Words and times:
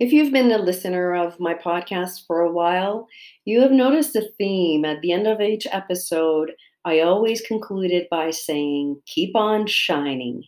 If 0.00 0.12
you've 0.12 0.32
been 0.32 0.50
a 0.50 0.58
listener 0.58 1.14
of 1.14 1.38
my 1.38 1.54
podcast 1.54 2.26
for 2.26 2.40
a 2.40 2.50
while, 2.50 3.06
you 3.44 3.60
have 3.60 3.70
noticed 3.70 4.16
a 4.16 4.28
theme. 4.36 4.84
At 4.84 5.00
the 5.02 5.12
end 5.12 5.28
of 5.28 5.40
each 5.40 5.68
episode, 5.70 6.52
I 6.84 6.98
always 7.00 7.40
concluded 7.40 8.08
by 8.10 8.30
saying, 8.30 9.00
Keep 9.06 9.36
on 9.36 9.68
shining. 9.68 10.42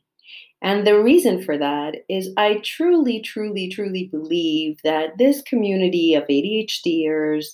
And 0.62 0.84
the 0.84 1.00
reason 1.00 1.44
for 1.44 1.56
that 1.58 1.98
is 2.08 2.30
I 2.36 2.60
truly, 2.64 3.20
truly, 3.20 3.68
truly 3.68 4.08
believe 4.10 4.78
that 4.82 5.16
this 5.16 5.42
community 5.42 6.14
of 6.14 6.24
ADHDers 6.24 7.44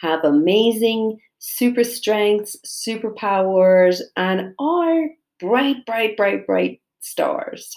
have 0.00 0.24
amazing 0.24 1.18
super 1.38 1.84
strengths, 1.84 2.56
superpowers, 2.66 4.00
and 4.16 4.52
are 4.58 5.10
bright, 5.38 5.86
bright, 5.86 6.16
bright, 6.16 6.44
bright 6.44 6.80
stars. 6.98 7.70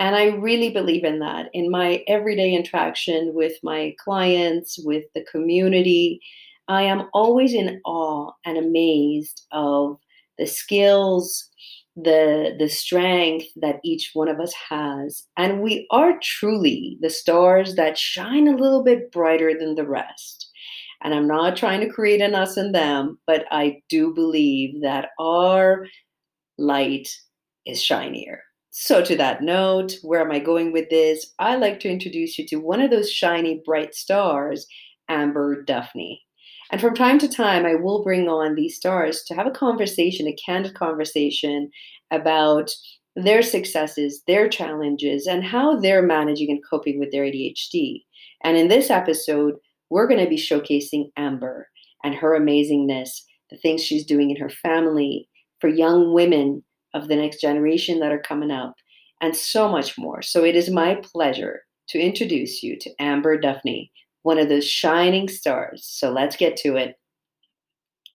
And 0.00 0.14
I 0.14 0.26
really 0.26 0.70
believe 0.70 1.04
in 1.04 1.18
that 1.20 1.50
in 1.52 1.70
my 1.70 2.04
everyday 2.06 2.54
interaction 2.54 3.34
with 3.34 3.54
my 3.62 3.94
clients, 4.02 4.78
with 4.84 5.04
the 5.14 5.24
community. 5.24 6.20
I 6.68 6.82
am 6.82 7.08
always 7.14 7.54
in 7.54 7.80
awe 7.84 8.32
and 8.44 8.58
amazed 8.58 9.46
of 9.52 9.98
the 10.38 10.46
skills, 10.46 11.48
the 11.96 12.54
the 12.58 12.68
strength 12.68 13.46
that 13.56 13.80
each 13.82 14.10
one 14.14 14.28
of 14.28 14.38
us 14.38 14.52
has. 14.68 15.24
And 15.36 15.62
we 15.62 15.86
are 15.90 16.18
truly 16.22 16.98
the 17.00 17.10
stars 17.10 17.74
that 17.74 17.98
shine 17.98 18.46
a 18.46 18.56
little 18.56 18.84
bit 18.84 19.10
brighter 19.10 19.58
than 19.58 19.74
the 19.74 19.86
rest. 19.86 20.48
And 21.02 21.14
i'm 21.14 21.28
not 21.28 21.56
trying 21.56 21.80
to 21.80 21.88
create 21.88 22.20
an 22.20 22.34
us 22.34 22.56
and 22.56 22.74
them 22.74 23.18
but 23.26 23.44
i 23.52 23.80
do 23.88 24.12
believe 24.12 24.82
that 24.82 25.10
our 25.18 25.86
light 26.58 27.08
is 27.66 27.82
shinier 27.82 28.42
so, 28.80 29.02
to 29.02 29.16
that 29.16 29.42
note, 29.42 29.96
where 30.02 30.20
am 30.20 30.30
I 30.30 30.38
going 30.38 30.70
with 30.70 30.88
this? 30.88 31.34
I 31.40 31.56
like 31.56 31.80
to 31.80 31.90
introduce 31.90 32.38
you 32.38 32.46
to 32.46 32.58
one 32.58 32.80
of 32.80 32.92
those 32.92 33.10
shiny, 33.10 33.60
bright 33.64 33.92
stars, 33.92 34.68
Amber 35.08 35.64
Duffney. 35.64 36.20
And 36.70 36.80
from 36.80 36.94
time 36.94 37.18
to 37.18 37.28
time, 37.28 37.66
I 37.66 37.74
will 37.74 38.04
bring 38.04 38.28
on 38.28 38.54
these 38.54 38.76
stars 38.76 39.24
to 39.24 39.34
have 39.34 39.48
a 39.48 39.50
conversation, 39.50 40.28
a 40.28 40.36
candid 40.36 40.74
conversation 40.74 41.72
about 42.12 42.70
their 43.16 43.42
successes, 43.42 44.22
their 44.28 44.48
challenges, 44.48 45.26
and 45.26 45.42
how 45.42 45.80
they're 45.80 46.00
managing 46.00 46.48
and 46.48 46.62
coping 46.70 47.00
with 47.00 47.10
their 47.10 47.24
ADHD. 47.24 48.04
And 48.44 48.56
in 48.56 48.68
this 48.68 48.90
episode, 48.90 49.54
we're 49.90 50.06
going 50.06 50.22
to 50.22 50.30
be 50.30 50.36
showcasing 50.36 51.10
Amber 51.16 51.68
and 52.04 52.14
her 52.14 52.38
amazingness, 52.38 53.22
the 53.50 53.56
things 53.56 53.82
she's 53.82 54.06
doing 54.06 54.30
in 54.30 54.36
her 54.36 54.50
family 54.50 55.28
for 55.60 55.66
young 55.66 56.14
women 56.14 56.62
of 56.94 57.08
the 57.08 57.16
next 57.16 57.40
generation 57.40 58.00
that 58.00 58.12
are 58.12 58.20
coming 58.20 58.50
up, 58.50 58.74
and 59.20 59.34
so 59.34 59.68
much 59.68 59.98
more. 59.98 60.22
So 60.22 60.44
it 60.44 60.56
is 60.56 60.70
my 60.70 60.96
pleasure 60.96 61.62
to 61.88 61.98
introduce 61.98 62.62
you 62.62 62.78
to 62.78 62.90
Amber 62.98 63.40
Duffney, 63.40 63.90
one 64.22 64.38
of 64.38 64.48
those 64.48 64.66
shining 64.66 65.28
stars. 65.28 65.84
So 65.84 66.10
let's 66.10 66.36
get 66.36 66.56
to 66.58 66.76
it. 66.76 66.96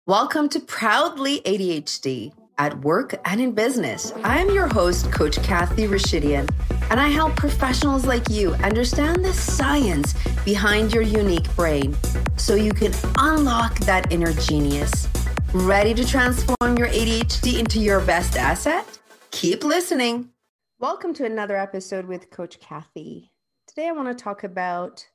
Welcome 0.07 0.49
to 0.51 0.61
Proudly 0.61 1.41
ADHD 1.41 2.33
at 2.59 2.79
work 2.81 3.15
and 3.25 3.41
in 3.41 3.53
business. 3.53 4.13
I'm 4.25 4.51
your 4.51 4.69
host, 4.69 5.11
Coach 5.11 5.43
Kathy 5.43 5.87
Rashidian, 5.87 6.51
and 6.91 7.01
I 7.01 7.09
help 7.09 7.37
professionals 7.37 8.05
like 8.05 8.29
you 8.29 8.55
understand 8.55 9.25
the 9.25 9.33
science 9.33 10.15
behind 10.45 10.93
your 10.93 11.03
unique 11.03 11.55
brain 11.57 11.97
so 12.37 12.55
you 12.55 12.73
can 12.73 12.93
unlock 13.19 13.79
that 13.81 14.13
inner 14.13 14.33
genius 14.33 15.09
Ready 15.55 15.93
to 15.93 16.07
transform 16.07 16.79
your 16.79 16.89
ADHD 16.89 17.59
into 17.59 17.79
your 17.79 18.01
best 18.01 18.39
asset? 18.39 18.99
Keep 19.33 19.65
listening. 19.65 20.31
Welcome 20.79 21.13
to 21.13 21.27
another 21.27 21.59
episode 21.59 22.07
with 22.07 22.31
Coach 22.31 22.59
Kathy. 22.59 23.33
Today, 23.67 23.89
I 23.89 23.93
want 23.93 24.09
to 24.09 24.25
talk 24.25 24.45
about 24.45 25.07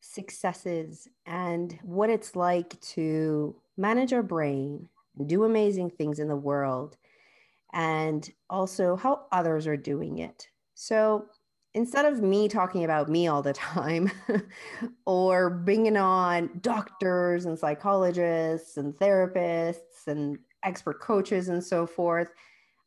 successes 0.00 1.06
and 1.26 1.78
what 1.82 2.08
it's 2.08 2.34
like 2.34 2.80
to 2.80 3.56
manage 3.76 4.14
our 4.14 4.22
brain 4.22 4.88
do 5.26 5.44
amazing 5.44 5.90
things 5.90 6.18
in 6.18 6.28
the 6.28 6.34
world, 6.34 6.96
and 7.74 8.32
also 8.48 8.96
how 8.96 9.26
others 9.32 9.66
are 9.66 9.76
doing 9.76 10.16
it. 10.16 10.48
So, 10.72 11.26
instead 11.74 12.04
of 12.04 12.22
me 12.22 12.48
talking 12.48 12.84
about 12.84 13.08
me 13.08 13.26
all 13.26 13.42
the 13.42 13.52
time 13.52 14.10
or 15.06 15.50
bringing 15.50 15.96
on 15.96 16.50
doctors 16.60 17.44
and 17.44 17.58
psychologists 17.58 18.76
and 18.76 18.94
therapists 18.94 20.06
and 20.06 20.38
expert 20.62 21.00
coaches 21.00 21.48
and 21.48 21.62
so 21.62 21.86
forth, 21.86 22.28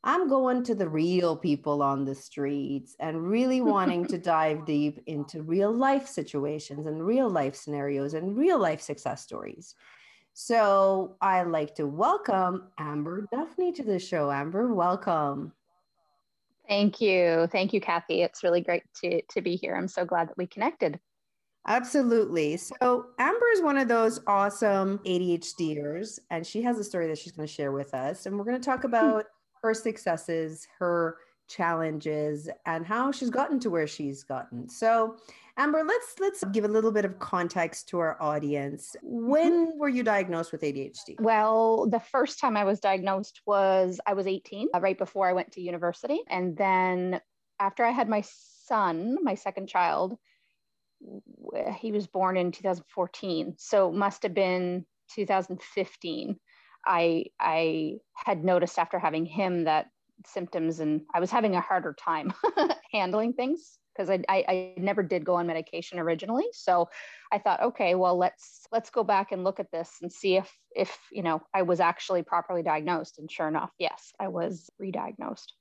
I'm 0.04 0.30
going 0.30 0.64
to 0.64 0.76
the 0.76 0.88
real 0.88 1.36
people 1.36 1.84
on 1.84 2.06
the 2.06 2.16
streets 2.16 2.96
and 3.00 3.30
really 3.30 3.60
wanting 3.60 4.06
to 4.08 4.18
dive 4.18 4.66
deep 4.66 5.02
into 5.06 5.44
real 5.44 5.74
life 5.74 6.08
situations 6.08 6.88
and 6.88 7.06
real 7.06 7.30
life 7.30 7.56
scenarios 7.56 8.14
and 8.14 8.38
real 8.38 8.58
life 8.58 8.80
success 8.82 9.22
stories. 9.22 9.76
So 10.34 11.18
I'd 11.20 11.48
like 11.48 11.76
to 11.76 11.88
welcome 11.88 12.70
Amber 12.78 13.28
Duffney 13.34 13.74
to 13.76 13.84
the 13.84 14.00
show. 14.00 14.32
Amber, 14.32 14.74
welcome. 14.74 15.52
Thank 16.68 17.00
you. 17.00 17.48
Thank 17.52 17.74
you, 17.74 17.80
Kathy. 17.80 18.22
It's 18.22 18.44
really 18.44 18.62
great 18.62 18.84
to, 19.02 19.22
to 19.22 19.42
be 19.42 19.56
here. 19.56 19.76
I'm 19.76 19.88
so 19.88 20.06
glad 20.06 20.30
that 20.30 20.38
we 20.38 20.48
connected. 20.48 21.00
Absolutely. 21.68 22.58
So, 22.58 23.08
Amber 23.20 23.46
is 23.54 23.62
one 23.62 23.78
of 23.78 23.88
those 23.88 24.22
awesome 24.26 25.00
ADHDers, 25.00 26.20
and 26.30 26.48
she 26.48 26.62
has 26.62 26.80
a 26.80 26.84
story 26.84 27.08
that 27.08 27.18
she's 27.18 27.34
going 27.34 27.48
to 27.48 27.54
share 27.54 27.74
with 27.74 27.94
us. 27.94 28.26
And 28.26 28.38
we're 28.38 28.46
going 28.46 28.60
to 28.60 28.66
talk 28.66 28.82
hmm. 28.82 28.88
about 28.88 29.26
her 29.62 29.74
successes, 29.74 30.66
her 30.80 31.18
challenges, 31.48 32.50
and 32.66 32.86
how 32.86 33.12
she's 33.12 33.30
gotten 33.30 33.60
to 33.62 33.70
where 33.70 33.88
she's 33.88 34.24
gotten. 34.24 34.70
So, 34.70 35.18
Amber, 35.58 35.84
let's 35.84 36.16
let's 36.20 36.44
give 36.52 36.66
a 36.66 36.68
little 36.68 36.92
bit 36.92 37.06
of 37.06 37.18
context 37.20 37.90
to 37.90 38.00
our 38.00 38.22
audience. 38.22 38.96
When 39.02 39.68
mm-hmm. 39.68 39.80
were 39.80 39.90
you 39.90 40.04
diagnosed 40.04 40.52
with 40.52 40.62
ADHD? 40.62 41.20
Well, 41.20 41.88
the 41.88 42.00
first 42.00 42.40
time 42.40 42.56
I 42.56 42.64
was 42.64 42.80
diagnosed 42.80 43.42
was 43.46 44.00
I 44.06 44.14
was 44.14 44.28
18, 44.28 44.70
uh, 44.74 44.80
right 44.80 44.98
before 44.98 45.28
I 45.28 45.34
went 45.34 45.52
to 45.54 45.62
university, 45.62 46.22
and 46.30 46.56
then 46.56 47.20
after 47.60 47.84
I 47.84 47.92
had 47.92 48.08
my 48.08 48.24
son, 48.68 49.18
my 49.24 49.36
second 49.36 49.68
child, 49.68 50.18
he 51.78 51.92
was 51.92 52.08
born 52.08 52.38
in 52.38 52.52
2014, 52.52 53.56
so 53.58 53.92
must 53.92 54.24
have 54.24 54.34
been 54.34 54.86
2015. 55.16 56.38
I 56.86 57.26
I 57.40 57.98
had 58.14 58.44
noticed 58.44 58.78
after 58.80 59.00
having 59.00 59.26
him 59.26 59.66
that 59.66 59.88
symptoms 60.26 60.80
and 60.80 61.02
I 61.14 61.20
was 61.20 61.32
having 61.32 61.56
a 61.56 61.62
harder 61.62 61.94
time 61.94 62.34
handling 62.92 63.34
things 63.34 63.78
because 63.96 64.10
I, 64.10 64.20
I, 64.30 64.46
I 64.48 64.74
never 64.78 65.02
did 65.02 65.26
go 65.26 65.36
on 65.36 65.48
medication 65.48 66.00
originally. 66.00 66.46
So 66.54 66.90
I 67.32 67.40
thought, 67.40 67.62
okay, 67.62 67.96
well 67.96 68.18
let's 68.18 68.66
let's 68.72 68.90
go 68.90 69.04
back 69.04 69.32
and 69.32 69.44
look 69.44 69.60
at 69.60 69.72
this 69.72 69.92
and 70.02 70.12
see 70.12 70.38
if 70.38 70.52
if 70.76 70.98
you 71.12 71.24
know 71.24 71.42
I 71.54 71.64
was 71.64 71.80
actually 71.80 72.24
properly 72.24 72.64
diagnosed. 72.64 73.20
And 73.20 73.32
sure 73.32 73.48
enough, 73.48 73.72
yes, 73.80 74.12
I 74.20 74.28
was 74.28 74.70
re-diagnosed. 74.80 75.54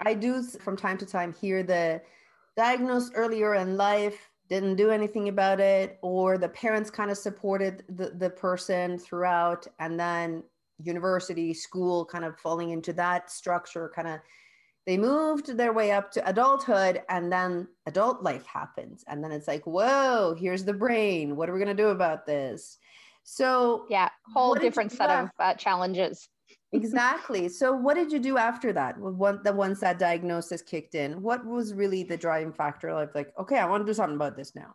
I 0.00 0.14
do 0.14 0.42
from 0.42 0.76
time 0.76 0.98
to 0.98 1.06
time 1.06 1.34
hear 1.34 1.62
the 1.62 2.00
diagnosed 2.56 3.12
earlier 3.14 3.54
in 3.54 3.76
life, 3.76 4.30
didn't 4.48 4.76
do 4.76 4.90
anything 4.90 5.28
about 5.28 5.60
it, 5.60 5.98
or 6.02 6.38
the 6.38 6.48
parents 6.48 6.90
kind 6.90 7.10
of 7.10 7.18
supported 7.18 7.84
the, 7.88 8.10
the 8.10 8.30
person 8.30 8.98
throughout, 8.98 9.66
and 9.78 9.98
then 9.98 10.42
university, 10.82 11.52
school 11.54 12.04
kind 12.04 12.24
of 12.24 12.38
falling 12.38 12.70
into 12.70 12.92
that 12.94 13.30
structure 13.30 13.90
kind 13.94 14.08
of 14.08 14.20
they 14.86 14.96
moved 14.96 15.54
their 15.58 15.74
way 15.74 15.90
up 15.90 16.10
to 16.12 16.26
adulthood 16.26 17.02
and 17.10 17.30
then 17.30 17.68
adult 17.84 18.22
life 18.22 18.46
happens. 18.46 19.04
And 19.06 19.22
then 19.22 19.32
it's 19.32 19.46
like 19.46 19.66
whoa 19.66 20.34
here's 20.38 20.64
the 20.64 20.72
brain. 20.72 21.36
What 21.36 21.50
are 21.50 21.52
we 21.52 21.58
going 21.58 21.76
to 21.76 21.82
do 21.82 21.88
about 21.88 22.26
this? 22.26 22.78
So 23.24 23.84
yeah 23.90 24.08
whole 24.32 24.54
different 24.54 24.92
set 24.92 25.10
of 25.10 25.30
uh, 25.38 25.54
challenges. 25.54 26.28
Exactly. 26.72 27.48
So 27.48 27.72
what 27.72 27.94
did 27.94 28.12
you 28.12 28.18
do 28.18 28.36
after 28.38 28.72
that? 28.74 28.98
When 28.98 29.40
the 29.42 29.52
once 29.52 29.80
that 29.80 29.98
diagnosis 29.98 30.62
kicked 30.62 30.94
in 30.94 31.22
what 31.22 31.44
was 31.44 31.74
really 31.74 32.02
the 32.02 32.16
driving 32.16 32.52
factor 32.52 32.88
of 32.88 33.14
like 33.14 33.32
okay 33.38 33.58
i 33.58 33.66
want 33.66 33.82
to 33.82 33.90
do 33.90 33.94
something 33.94 34.16
about 34.16 34.36
this 34.36 34.54
now? 34.54 34.74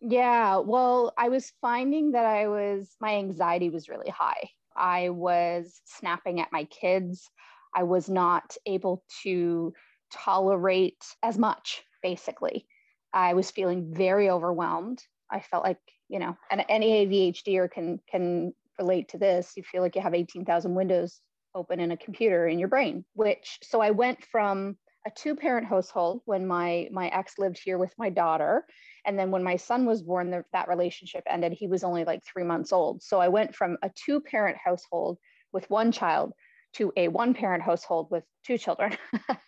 Yeah 0.00 0.56
well 0.56 1.12
i 1.16 1.28
was 1.28 1.52
finding 1.60 2.12
that 2.12 2.26
i 2.26 2.48
was 2.48 2.96
my 3.00 3.14
anxiety 3.14 3.70
was 3.70 3.88
really 3.88 4.10
high 4.10 4.50
i 4.76 5.08
was 5.08 5.80
snapping 5.84 6.40
at 6.40 6.52
my 6.52 6.64
kids 6.64 7.30
I 7.74 7.84
was 7.84 8.08
not 8.08 8.56
able 8.66 9.02
to 9.22 9.72
tolerate 10.12 11.04
as 11.22 11.38
much, 11.38 11.82
basically. 12.02 12.66
I 13.12 13.34
was 13.34 13.50
feeling 13.50 13.94
very 13.94 14.30
overwhelmed. 14.30 15.02
I 15.30 15.40
felt 15.40 15.64
like, 15.64 15.78
you 16.08 16.18
know, 16.18 16.36
and 16.50 16.64
any 16.68 17.06
ADHDer 17.06 17.70
can 17.70 18.00
can 18.10 18.52
relate 18.78 19.08
to 19.10 19.18
this. 19.18 19.52
You 19.56 19.62
feel 19.62 19.82
like 19.82 19.96
you 19.96 20.02
have 20.02 20.14
18,000 20.14 20.74
windows 20.74 21.20
open 21.54 21.80
in 21.80 21.92
a 21.92 21.96
computer 21.96 22.46
in 22.46 22.58
your 22.58 22.68
brain, 22.68 23.04
which 23.14 23.58
so 23.62 23.80
I 23.80 23.90
went 23.90 24.24
from 24.24 24.76
a 25.06 25.10
two-parent 25.10 25.66
household 25.66 26.22
when 26.24 26.46
my 26.46 26.88
my 26.92 27.08
ex 27.08 27.38
lived 27.38 27.60
here 27.62 27.78
with 27.78 27.92
my 27.98 28.08
daughter 28.08 28.64
and 29.04 29.18
then 29.18 29.30
when 29.30 29.42
my 29.42 29.56
son 29.56 29.84
was 29.84 30.02
born 30.02 30.30
the, 30.30 30.44
that 30.52 30.68
relationship 30.68 31.22
ended 31.26 31.52
he 31.52 31.66
was 31.66 31.82
only 31.82 32.04
like 32.04 32.22
three 32.24 32.44
months 32.44 32.72
old 32.72 33.02
so 33.02 33.20
i 33.20 33.28
went 33.28 33.54
from 33.54 33.76
a 33.82 33.90
two-parent 33.94 34.56
household 34.64 35.18
with 35.52 35.68
one 35.70 35.92
child 35.92 36.32
to 36.74 36.92
a 36.96 37.08
one 37.08 37.34
parent 37.34 37.62
household 37.62 38.08
with 38.10 38.24
two 38.44 38.58
children. 38.58 38.96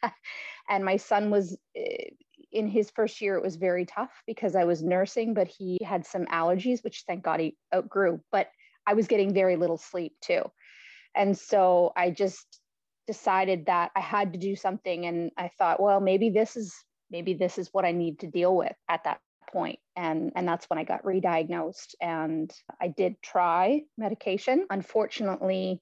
and 0.68 0.84
my 0.84 0.96
son 0.96 1.30
was, 1.30 1.56
eh, 1.76 2.10
in 2.52 2.68
his 2.68 2.90
first 2.90 3.20
year, 3.20 3.36
it 3.36 3.42
was 3.42 3.56
very 3.56 3.84
tough 3.84 4.10
because 4.26 4.54
I 4.54 4.64
was 4.64 4.82
nursing, 4.82 5.34
but 5.34 5.48
he 5.48 5.78
had 5.84 6.06
some 6.06 6.26
allergies, 6.26 6.84
which 6.84 7.04
thank 7.06 7.24
God 7.24 7.40
he 7.40 7.56
outgrew. 7.74 8.20
But 8.30 8.48
I 8.86 8.94
was 8.94 9.08
getting 9.08 9.34
very 9.34 9.56
little 9.56 9.78
sleep 9.78 10.12
too. 10.20 10.42
And 11.16 11.36
so 11.36 11.92
I 11.96 12.10
just 12.10 12.60
decided 13.06 13.66
that 13.66 13.90
I 13.96 14.00
had 14.00 14.32
to 14.32 14.38
do 14.38 14.56
something. 14.56 15.06
And 15.06 15.30
I 15.36 15.50
thought, 15.58 15.80
well, 15.80 16.00
maybe 16.00 16.30
this 16.30 16.56
is 16.56 16.74
maybe 17.10 17.34
this 17.34 17.58
is 17.58 17.68
what 17.72 17.84
I 17.84 17.92
need 17.92 18.20
to 18.20 18.26
deal 18.26 18.56
with 18.56 18.74
at 18.88 19.04
that 19.04 19.20
point. 19.52 19.78
And, 19.94 20.32
and 20.34 20.48
that's 20.48 20.68
when 20.68 20.78
I 20.78 20.84
got 20.84 21.04
re-diagnosed. 21.04 21.94
And 22.00 22.52
I 22.80 22.88
did 22.88 23.16
try 23.22 23.82
medication. 23.96 24.66
Unfortunately, 24.70 25.80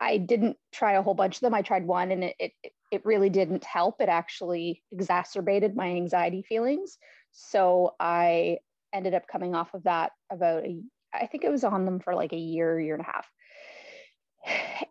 I 0.00 0.18
didn't 0.18 0.56
try 0.72 0.92
a 0.92 1.02
whole 1.02 1.14
bunch 1.14 1.36
of 1.36 1.40
them. 1.40 1.54
I 1.54 1.62
tried 1.62 1.86
one 1.86 2.12
and 2.12 2.24
it, 2.24 2.36
it, 2.38 2.52
it 2.92 3.04
really 3.04 3.28
didn't 3.28 3.64
help. 3.64 4.00
It 4.00 4.08
actually 4.08 4.82
exacerbated 4.92 5.74
my 5.74 5.88
anxiety 5.88 6.42
feelings. 6.48 6.96
So 7.32 7.94
I 7.98 8.58
ended 8.92 9.14
up 9.14 9.26
coming 9.26 9.54
off 9.54 9.74
of 9.74 9.82
that 9.84 10.12
about 10.30 10.64
a, 10.64 10.80
I 11.12 11.26
think 11.26 11.44
it 11.44 11.50
was 11.50 11.64
on 11.64 11.84
them 11.84 11.98
for 11.98 12.14
like 12.14 12.32
a 12.32 12.38
year, 12.38 12.78
year 12.78 12.94
and 12.94 13.02
a 13.02 13.06
half, 13.06 13.26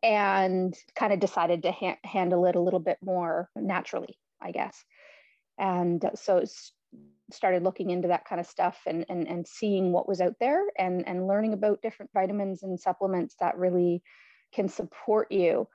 and 0.04 0.76
kind 0.96 1.14
of 1.14 1.20
decided 1.20 1.64
to 1.64 1.72
ha- 1.72 1.98
handle 2.04 2.46
it 2.46 2.56
a 2.56 2.62
little 2.62 2.80
bit 2.80 2.98
more 3.04 3.50
naturally, 3.56 4.18
I 4.42 4.52
guess. 4.52 4.84
And 5.58 6.04
so 6.16 6.44
started 7.32 7.64
looking 7.64 7.90
into 7.90 8.10
that 8.10 8.26
kind 8.26 8.40
of 8.40 8.48
stuff 8.48 8.80
and, 8.86 9.06
and, 9.10 9.28
and 9.28 9.48
seeing 9.48 9.92
what 9.92 10.08
was 10.08 10.22
out 10.22 10.36
there 10.40 10.64
and, 10.78 11.08
and 11.08 11.28
learning 11.28 11.54
about 11.54 11.82
different 11.82 12.12
vitamins 12.14 12.64
and 12.64 12.80
supplements 12.80 13.36
that 13.40 13.58
really 13.58 14.04
can 14.54 14.68
support 14.68 15.32
you 15.32 15.68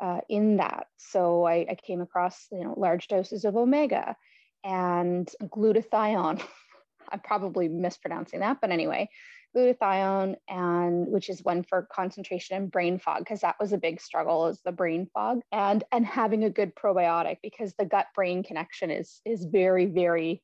uh, 0.00 0.20
in 0.28 0.58
that. 0.58 0.86
So 0.98 1.44
I, 1.46 1.66
I, 1.70 1.74
came 1.74 2.02
across 2.02 2.48
you 2.52 2.64
know 2.64 2.74
large 2.76 3.08
doses 3.08 3.46
of 3.46 3.56
omega 3.56 4.14
and 4.62 5.30
glutathione. 5.42 6.42
I'm 7.08 7.20
probably 7.20 7.68
mispronouncing 7.68 8.40
that, 8.40 8.58
but 8.60 8.70
anyway, 8.70 9.08
glutathione 9.56 10.36
and 10.48 11.06
which 11.08 11.28
is 11.30 11.42
one 11.42 11.62
for 11.62 11.88
concentration 11.90 12.56
and 12.56 12.70
brain 12.70 12.98
fog 12.98 13.20
because 13.20 13.40
that 13.40 13.56
was 13.58 13.72
a 13.72 13.78
big 13.78 14.00
struggle 14.00 14.46
is 14.48 14.60
the 14.64 14.72
brain 14.72 15.08
fog 15.14 15.40
and 15.52 15.82
and 15.92 16.04
having 16.04 16.44
a 16.44 16.50
good 16.50 16.74
probiotic 16.74 17.38
because 17.42 17.74
the 17.74 17.84
gut 17.84 18.06
brain 18.14 18.42
connection 18.42 18.90
is 18.90 19.20
is 19.24 19.44
very 19.44 19.86
very 19.86 20.42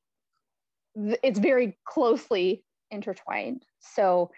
it's 0.94 1.38
very 1.38 1.76
closely 1.84 2.64
intertwined. 2.90 3.64
So 3.80 4.30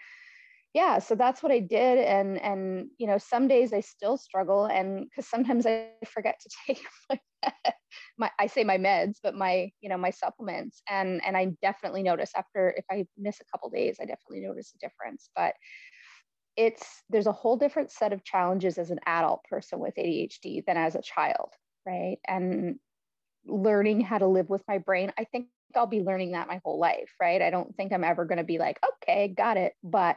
yeah 0.75 0.99
so 0.99 1.15
that's 1.15 1.41
what 1.41 1.53
i 1.53 1.59
did 1.59 1.97
and 1.99 2.39
and 2.41 2.89
you 2.97 3.07
know 3.07 3.17
some 3.17 3.47
days 3.47 3.71
i 3.71 3.79
still 3.79 4.17
struggle 4.17 4.65
and 4.65 5.05
because 5.05 5.27
sometimes 5.27 5.65
i 5.65 5.87
forget 6.05 6.37
to 6.39 6.49
take 6.67 6.85
my, 7.09 7.53
my 8.17 8.31
i 8.37 8.45
say 8.45 8.63
my 8.63 8.77
meds 8.77 9.15
but 9.23 9.33
my 9.35 9.71
you 9.79 9.89
know 9.89 9.97
my 9.97 10.11
supplements 10.11 10.83
and 10.89 11.21
and 11.25 11.35
i 11.37 11.45
definitely 11.61 12.03
notice 12.03 12.31
after 12.35 12.75
if 12.77 12.85
i 12.91 13.05
miss 13.17 13.39
a 13.39 13.45
couple 13.45 13.69
days 13.69 13.97
i 14.01 14.03
definitely 14.03 14.41
notice 14.41 14.73
a 14.75 14.85
difference 14.85 15.29
but 15.35 15.53
it's 16.57 17.03
there's 17.09 17.27
a 17.27 17.31
whole 17.31 17.57
different 17.57 17.89
set 17.89 18.11
of 18.13 18.23
challenges 18.25 18.77
as 18.77 18.91
an 18.91 18.99
adult 19.05 19.43
person 19.49 19.79
with 19.79 19.95
adhd 19.95 20.65
than 20.65 20.77
as 20.77 20.95
a 20.95 21.01
child 21.01 21.49
right 21.85 22.17
and 22.27 22.75
learning 23.47 24.01
how 24.01 24.17
to 24.17 24.27
live 24.27 24.49
with 24.49 24.63
my 24.67 24.77
brain 24.77 25.11
i 25.17 25.23
think 25.23 25.47
I'll 25.75 25.87
be 25.87 26.01
learning 26.01 26.31
that 26.31 26.47
my 26.47 26.61
whole 26.63 26.79
life, 26.79 27.11
right? 27.19 27.41
I 27.41 27.49
don't 27.49 27.75
think 27.75 27.91
I'm 27.91 28.05
ever 28.05 28.23
going 28.23 28.37
to 28.37 28.45
be 28.45 28.59
like, 28.59 28.79
okay, 29.03 29.27
got 29.27 29.57
it. 29.57 29.73
But 29.83 30.15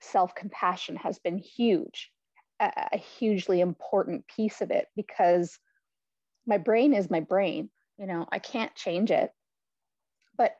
self 0.00 0.34
compassion 0.34 0.96
has 0.96 1.18
been 1.18 1.38
huge, 1.38 2.10
a, 2.60 2.70
a 2.92 2.98
hugely 2.98 3.60
important 3.60 4.26
piece 4.26 4.60
of 4.60 4.70
it 4.70 4.86
because 4.96 5.58
my 6.46 6.58
brain 6.58 6.94
is 6.94 7.10
my 7.10 7.20
brain. 7.20 7.70
You 7.98 8.06
know, 8.06 8.26
I 8.30 8.38
can't 8.38 8.74
change 8.74 9.10
it. 9.10 9.30
But 10.36 10.52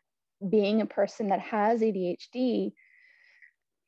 being 0.47 0.81
a 0.81 0.87
person 0.87 1.29
that 1.29 1.41
has 1.41 1.81
ADHD, 1.81 2.73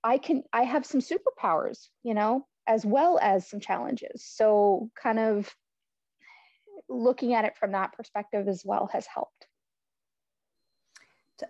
I 0.02 0.18
can, 0.18 0.44
I 0.52 0.62
have 0.62 0.86
some 0.86 1.00
superpowers, 1.00 1.88
you 2.02 2.14
know, 2.14 2.46
as 2.66 2.86
well 2.86 3.18
as 3.20 3.48
some 3.48 3.60
challenges. 3.60 4.24
So, 4.24 4.90
kind 5.00 5.18
of 5.18 5.54
looking 6.88 7.34
at 7.34 7.44
it 7.44 7.56
from 7.56 7.72
that 7.72 7.92
perspective 7.92 8.48
as 8.48 8.62
well 8.64 8.88
has 8.92 9.06
helped. 9.06 9.46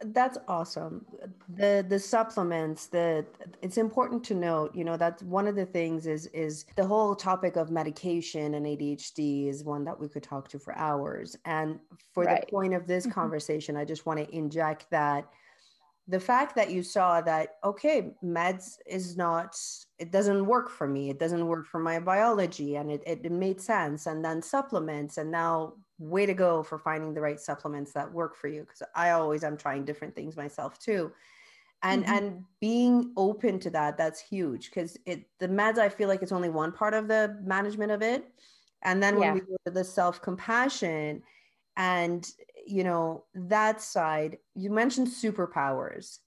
That's 0.03 0.39
awesome. 0.49 1.05
The 1.49 1.85
the 1.89 1.99
supplements, 1.99 2.87
the 2.87 3.25
it's 3.63 3.77
important 3.77 4.25
to 4.25 4.35
note, 4.35 4.75
you 4.75 4.85
know, 4.85 4.97
that's 4.97 5.23
one 5.23 5.47
of 5.47 5.57
the 5.57 5.67
things 5.67 6.07
is 6.07 6.27
is 6.27 6.65
the 6.77 6.87
whole 6.87 7.15
topic 7.15 7.57
of 7.57 7.71
medication 7.71 8.55
and 8.55 8.67
ADHD 8.67 9.49
is 9.49 9.65
one 9.65 9.85
that 9.85 9.99
we 9.99 10.09
could 10.09 10.23
talk 10.23 10.49
to 10.49 10.59
for 10.59 10.77
hours. 10.77 11.37
And 11.45 11.79
for 12.13 12.25
right. 12.25 12.41
the 12.41 12.51
point 12.51 12.75
of 12.75 12.87
this 12.87 13.05
mm-hmm. 13.05 13.13
conversation, 13.13 13.77
I 13.77 13.85
just 13.85 14.07
want 14.07 14.19
to 14.19 14.35
inject 14.35 14.87
that 14.91 15.27
the 16.09 16.21
fact 16.21 16.57
that 16.57 16.71
you 16.71 16.83
saw 16.83 17.21
that 17.21 17.57
okay, 17.65 18.13
meds 18.23 18.77
is 18.87 19.17
not 19.17 19.57
it 19.99 20.11
doesn't 20.11 20.47
work 20.47 20.71
for 20.71 20.89
me. 20.89 21.11
It 21.11 21.19
doesn't 21.19 21.47
work 21.47 21.67
for 21.67 21.79
my 21.79 22.01
biology 22.01 22.77
and 22.77 22.91
it, 22.91 23.03
it, 23.07 23.21
it 23.25 23.33
made 23.33 23.61
sense. 23.61 24.07
And 24.07 24.25
then 24.25 24.43
supplements 24.43 25.19
and 25.19 25.31
now 25.31 25.75
way 26.01 26.25
to 26.25 26.35
go 26.35 26.63
for 26.63 26.79
finding 26.79 27.13
the 27.13 27.21
right 27.21 27.39
supplements 27.39 27.93
that 27.93 28.11
work 28.11 28.35
for 28.35 28.49
you 28.49 28.63
because 28.63 28.83
i 28.95 29.11
always 29.11 29.45
am 29.45 29.57
trying 29.57 29.85
different 29.85 30.15
things 30.15 30.35
myself 30.35 30.79
too 30.79 31.13
and 31.83 32.05
mm-hmm. 32.05 32.15
and 32.15 32.45
being 32.59 33.13
open 33.19 33.59
to 33.59 33.69
that 33.69 33.99
that's 33.99 34.19
huge 34.19 34.71
because 34.71 34.97
it 35.05 35.25
the 35.39 35.49
meds 35.49 35.79
i 35.79 35.91
feel 35.91 36.09
like 36.09 36.23
it's 36.23 36.33
only 36.33 36.49
one 36.49 36.73
part 36.73 36.95
of 36.95 37.07
the 37.07 37.39
management 37.45 37.93
of 37.93 38.01
it 38.01 38.25
and 38.83 39.03
then 39.03 39.17
when 39.17 39.29
yeah. 39.29 39.35
we 39.35 39.41
go 39.41 39.57
to 39.67 39.71
the 39.71 39.85
self-compassion 39.85 41.23
and 41.77 42.31
you 42.67 42.83
know 42.83 43.25
that 43.35 43.81
side 43.81 44.39
you 44.55 44.71
mentioned 44.71 45.07
superpowers 45.07 46.19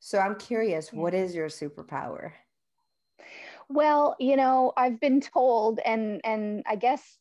so 0.00 0.18
i'm 0.18 0.36
curious 0.36 0.90
yeah. 0.92 1.00
what 1.00 1.14
is 1.14 1.34
your 1.34 1.48
superpower 1.48 2.32
well 3.70 4.16
you 4.20 4.36
know 4.36 4.70
i've 4.76 5.00
been 5.00 5.20
told 5.20 5.80
and 5.84 6.20
and 6.24 6.62
i 6.66 6.76
guess 6.76 7.18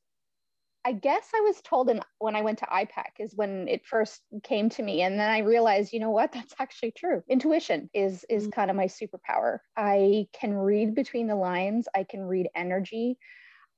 I 0.86 0.92
guess 0.92 1.30
I 1.34 1.42
was 1.42 1.62
told 1.62 1.90
in, 1.90 2.02
when 2.20 2.36
I 2.36 2.42
went 2.42 2.60
to 2.60 2.66
IPEC 2.66 3.20
is 3.20 3.36
when 3.36 3.68
it 3.70 3.86
first 3.86 4.22
came 4.44 4.70
to 4.72 4.84
me, 4.84 5.02
and 5.02 5.18
then 5.18 5.30
I 5.30 5.40
realized, 5.40 5.94
you 5.94 6.00
know 6.00 6.12
what, 6.12 6.32
that's 6.34 6.54
actually 6.60 6.92
true. 6.92 7.24
Intuition 7.30 7.90
is 7.94 8.26
is 8.30 8.44
mm-hmm. 8.44 8.52
kind 8.52 8.70
of 8.70 8.78
my 8.78 8.88
superpower. 8.88 9.60
I 9.78 10.28
can 10.34 10.54
read 10.54 10.96
between 10.96 11.28
the 11.28 11.36
lines. 11.36 11.88
I 11.96 12.04
can 12.04 12.24
read 12.24 12.50
energy. 12.56 13.18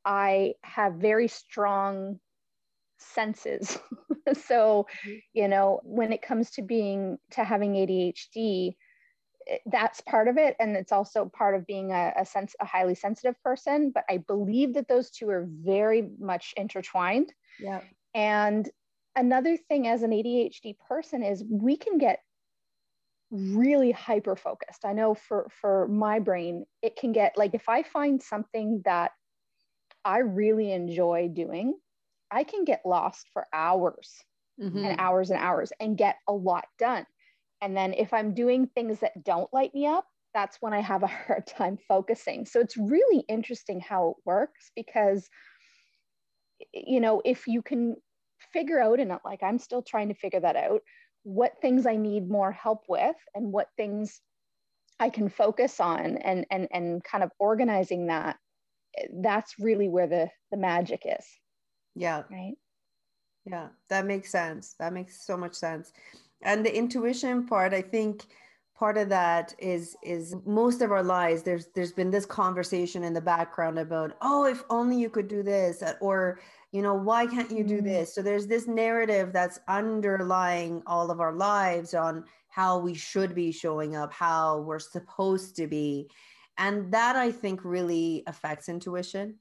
I 0.04 0.54
have 0.64 0.96
very 0.96 1.28
strong 1.28 2.20
senses. 2.98 3.78
so, 4.46 4.88
mm-hmm. 5.06 5.16
you 5.34 5.48
know, 5.48 5.82
when 5.84 6.12
it 6.12 6.22
comes 6.22 6.52
to 6.52 6.62
being 6.62 7.18
to 7.32 7.44
having 7.44 7.74
ADHD, 7.74 8.76
that's 9.68 10.02
part 10.02 10.28
of 10.28 10.38
it 10.38 10.56
and 10.60 10.76
it's 10.76 10.92
also 10.92 11.26
part 11.26 11.56
of 11.56 11.68
being 11.68 11.92
a, 11.92 12.14
a 12.18 12.26
sense 12.26 12.56
a 12.60 12.66
highly 12.66 12.96
sensitive 12.96 13.36
person 13.44 13.92
but 13.94 14.04
i 14.10 14.18
believe 14.18 14.74
that 14.74 14.88
those 14.88 15.10
two 15.10 15.30
are 15.30 15.48
very 15.48 16.10
much 16.20 16.54
intertwined. 16.58 17.32
Yeah. 17.60 17.82
And 18.14 18.70
another 19.16 19.58
thing 19.58 19.88
as 19.88 20.04
an 20.04 20.12
adhd 20.12 20.78
person 20.80 21.24
is 21.24 21.44
we 21.50 21.78
can 21.78 21.98
get 21.98 22.20
really 23.32 23.92
hyper 23.92 24.36
focused 24.36 24.86
i 24.86 24.94
know 24.94 25.16
for 25.16 25.48
for 25.50 25.88
my 25.88 26.20
brain 26.20 26.66
it 26.82 26.96
can 26.96 27.12
get 27.12 27.38
like 27.38 27.54
if 27.54 27.68
i 27.68 27.82
find 27.82 28.22
something 28.22 28.82
that 28.86 29.12
i 30.04 30.20
really 30.20 30.72
enjoy 30.72 31.30
doing 31.34 31.74
i 32.30 32.44
can 32.44 32.64
get 32.66 32.82
lost 32.86 33.28
for 33.34 33.48
hours 33.52 34.14
mm-hmm. 34.62 34.78
and 34.78 35.00
hours 35.00 35.32
and 35.32 35.40
hours 35.40 35.72
and 35.80 35.98
get 35.98 36.18
a 36.28 36.34
lot 36.34 36.66
done 36.78 37.06
and 37.62 37.76
then 37.76 37.94
if 37.94 38.14
I'm 38.14 38.34
doing 38.34 38.68
things 38.68 39.00
that 39.00 39.24
don't 39.24 39.54
light 39.54 39.74
me 39.74 39.86
up, 39.88 40.08
that's 40.34 40.58
when 40.62 40.74
I 40.74 40.82
have 40.82 41.04
a 41.04 41.08
hard 41.28 41.48
time 41.48 41.78
focusing. 41.78 42.46
So 42.46 42.60
it's 42.60 42.78
really 42.78 43.22
interesting 43.28 43.80
how 43.80 44.12
it 44.12 44.18
works 44.26 44.72
because, 44.76 45.30
you 46.74 47.00
know, 47.00 47.22
if 47.26 47.48
you 47.48 47.62
can 47.62 47.96
figure 48.54 48.80
out, 48.80 49.00
and 49.00 49.12
like 49.24 49.44
I'm 49.44 49.60
still 49.60 49.82
trying 49.82 50.10
to 50.10 50.14
figure 50.14 50.40
that 50.40 50.56
out, 50.56 50.82
what 51.24 51.54
things 51.62 51.86
I 51.86 51.96
need 51.96 52.30
more 52.30 52.52
help 52.52 52.84
with 52.88 53.16
and 53.34 53.52
what 53.52 53.70
things 53.78 54.22
I 55.00 55.10
can 55.10 55.30
focus 55.30 55.80
on 55.80 56.18
and 56.20 56.48
and 56.52 56.68
and 56.72 57.04
kind 57.04 57.24
of 57.24 57.32
organizing 57.40 58.08
that, 58.08 58.38
that's 59.22 59.56
really 59.60 59.90
where 59.90 60.08
the 60.08 60.32
the 60.52 60.58
magic 60.58 61.04
is. 61.06 61.26
Yeah. 61.96 62.26
Right. 62.30 62.58
Yeah, 63.46 63.70
that 63.90 64.06
makes 64.06 64.32
sense. 64.32 64.74
That 64.80 64.94
makes 64.94 65.26
so 65.26 65.38
much 65.38 65.54
sense 65.54 65.92
and 66.42 66.66
the 66.66 66.76
intuition 66.76 67.46
part 67.46 67.74
i 67.74 67.82
think 67.82 68.26
part 68.78 68.98
of 68.98 69.08
that 69.10 69.54
is 69.58 69.96
is 70.04 70.36
most 70.46 70.82
of 70.82 70.92
our 70.92 71.04
lives 71.04 71.44
there's 71.44 71.68
there's 71.76 71.94
been 71.94 72.12
this 72.12 72.26
conversation 72.26 73.04
in 73.04 73.14
the 73.14 73.22
background 73.22 73.80
about 73.80 74.18
oh 74.22 74.46
if 74.46 74.64
only 74.70 74.98
you 74.98 75.10
could 75.10 75.28
do 75.28 75.42
this 75.42 75.82
or 76.02 76.40
you 76.76 76.82
know 76.82 76.94
why 76.94 77.26
can't 77.26 77.52
you 77.52 77.64
do 77.64 77.80
mm. 77.80 77.86
this? 77.86 78.14
So 78.14 78.22
there's 78.22 78.48
this 78.48 78.68
narrative 78.68 79.32
that's 79.32 79.62
underlying 79.70 80.84
all 80.86 81.10
of 81.10 81.22
our 81.22 81.32
lives 81.32 81.94
on 81.94 82.26
how 82.50 82.80
we 82.80 82.94
should 82.94 83.34
be 83.34 83.54
showing 83.54 83.96
up 83.96 84.12
how 84.12 84.60
we're 84.60 84.80
supposed 84.80 85.56
to 85.56 85.68
be. 85.68 86.10
And 86.58 86.92
that 86.92 87.16
i 87.16 87.32
think 87.32 87.64
really 87.64 88.24
affects 88.28 88.68
intuition 88.68 89.36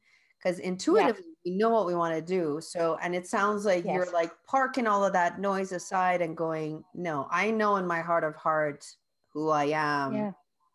because 0.44 0.58
intuitively 0.58 1.24
yeah. 1.44 1.52
we 1.52 1.56
know 1.56 1.70
what 1.70 1.86
we 1.86 1.94
want 1.94 2.14
to 2.14 2.20
do. 2.20 2.60
So, 2.60 2.98
and 3.02 3.14
it 3.14 3.26
sounds 3.26 3.64
like 3.64 3.84
yes. 3.84 3.94
you're 3.94 4.12
like 4.12 4.30
parking 4.46 4.86
all 4.86 5.04
of 5.04 5.12
that 5.14 5.40
noise 5.40 5.72
aside 5.72 6.20
and 6.20 6.36
going, 6.36 6.84
no, 6.94 7.26
I 7.30 7.50
know 7.50 7.76
in 7.76 7.86
my 7.86 8.00
heart 8.00 8.24
of 8.24 8.34
hearts 8.36 8.98
who 9.32 9.50
I 9.50 9.66
am. 9.66 10.14
Yeah. 10.14 10.32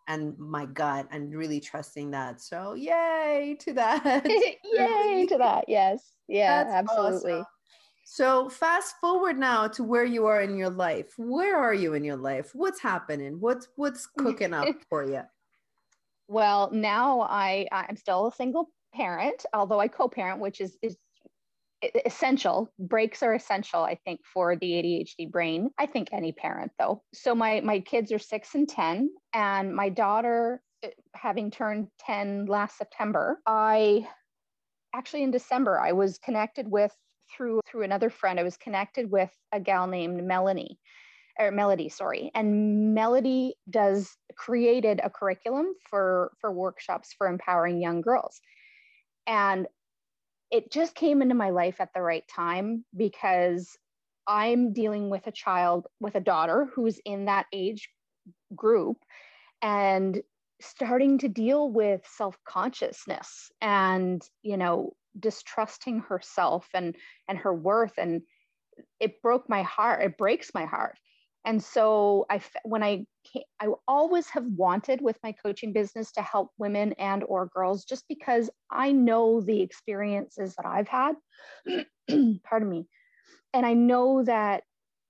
And 0.08 0.36
my 0.40 0.66
gut, 0.66 1.08
and 1.12 1.36
really 1.36 1.60
trusting 1.60 2.10
that. 2.12 2.42
So, 2.42 2.74
yay 2.74 3.56
to 3.60 3.74
that! 3.74 4.26
yay 4.64 5.28
to 5.28 5.38
that! 5.38 5.66
Yes, 5.68 6.16
yeah, 6.28 6.64
That's 6.64 6.90
absolutely. 6.90 7.34
Awesome. 7.34 7.46
So 8.06 8.50
fast 8.50 8.96
forward 9.00 9.38
now 9.38 9.68
to 9.68 9.84
where 9.84 10.06
you 10.06 10.26
are 10.26 10.42
in 10.42 10.58
your 10.58 10.72
life. 10.72 11.14
Where 11.20 11.58
are 11.58 11.76
you 11.76 11.94
in 11.94 12.04
your 12.04 12.16
life? 12.16 12.50
What's 12.56 12.82
happening? 12.82 13.40
What's 13.40 13.68
what's 13.76 14.08
cooking 14.18 14.52
up 14.52 14.68
for 14.90 15.04
you? 15.04 15.22
Well, 16.28 16.72
now 16.74 17.22
I 17.22 17.68
I'm 17.72 17.96
still 17.96 18.26
a 18.26 18.32
single 18.32 18.72
parent, 18.94 19.46
although 19.54 19.80
I 19.80 19.88
co-parent, 19.88 20.40
which 20.40 20.62
is 20.62 20.78
is 20.82 20.98
essential. 22.06 22.72
Breaks 22.78 23.24
are 23.24 23.34
essential, 23.34 23.84
I 23.84 23.96
think, 24.06 24.22
for 24.34 24.56
the 24.56 24.72
ADHD 24.72 25.32
brain. 25.32 25.70
I 25.78 25.86
think 25.86 26.10
any 26.12 26.32
parent 26.32 26.72
though. 26.78 27.04
So 27.14 27.34
my 27.34 27.62
my 27.62 27.80
kids 27.80 28.12
are 28.12 28.20
6 28.20 28.56
and 28.56 28.68
10 28.68 29.10
and 29.34 29.76
my 29.76 29.90
daughter 29.90 30.62
eh, 30.84 30.90
having 31.16 31.52
turned 31.52 31.88
10 32.00 32.46
last 32.46 32.78
September, 32.78 33.40
I 33.46 34.08
actually 34.94 35.24
in 35.24 35.32
December 35.32 35.80
I 35.80 35.94
was 35.94 36.18
connected 36.18 36.70
with 36.70 36.94
through 37.36 37.62
through 37.70 37.84
another 37.84 38.10
friend. 38.10 38.40
I 38.40 38.44
was 38.44 38.58
connected 38.58 39.10
with 39.10 39.32
a 39.52 39.60
gal 39.60 39.88
named 39.88 40.24
Melanie 40.24 40.80
or 41.40 41.52
Melody, 41.52 41.88
sorry. 41.88 42.32
And 42.36 42.94
Melody 42.94 43.56
does 43.70 44.18
created 44.36 45.00
a 45.02 45.10
curriculum 45.10 45.74
for 45.90 46.34
for 46.42 46.52
workshops 46.52 47.14
for 47.18 47.28
empowering 47.28 47.82
young 47.82 48.02
girls. 48.02 48.42
And 49.30 49.68
it 50.52 50.72
just 50.72 50.96
came 50.96 51.22
into 51.22 51.36
my 51.36 51.52
life 51.52 51.80
at 51.80 51.94
the 51.94 52.02
right 52.02 52.28
time 52.28 52.84
because 52.98 53.78
I'm 54.28 54.74
dealing 54.74 55.10
with 55.10 55.28
a 55.28 55.32
child 55.32 55.88
with 56.00 56.16
a 56.16 56.20
daughter 56.20 56.68
who's 56.74 57.00
in 57.06 57.26
that 57.26 57.46
age 57.54 57.90
group 58.56 58.98
and 59.62 60.22
starting 60.60 61.20
to 61.20 61.28
deal 61.30 61.70
with 61.70 62.02
self-consciousness 62.18 63.52
and 63.62 64.22
you 64.42 64.58
know 64.58 64.94
distrusting 65.18 66.00
herself 66.00 66.68
and 66.74 66.96
and 67.28 67.38
her 67.38 67.54
worth. 67.54 67.94
And 67.98 68.24
it 69.00 69.22
broke 69.22 69.48
my 69.48 69.62
heart 69.62 70.04
it 70.04 70.18
breaks 70.18 70.52
my 70.54 70.66
heart 70.66 70.98
and 71.46 71.64
so 71.64 72.26
i 72.30 72.42
when 72.64 72.84
i 72.84 73.06
i 73.62 73.68
always 73.88 74.28
have 74.28 74.46
wanted 74.46 75.02
with 75.02 75.18
my 75.24 75.32
coaching 75.32 75.74
business 75.74 76.12
to 76.12 76.22
help 76.22 76.52
women 76.58 76.94
and 76.94 77.24
or 77.24 77.48
girls 77.48 77.86
just 77.86 78.06
because 78.08 78.50
i 78.70 78.92
know 78.92 79.42
the 79.42 79.62
experiences 79.62 80.56
that 80.56 80.66
i've 80.66 80.88
had. 80.88 81.16
Pardon 82.44 82.70
me. 82.70 82.88
And 83.54 83.66
i 83.66 83.74
know 83.74 84.24
that 84.24 84.64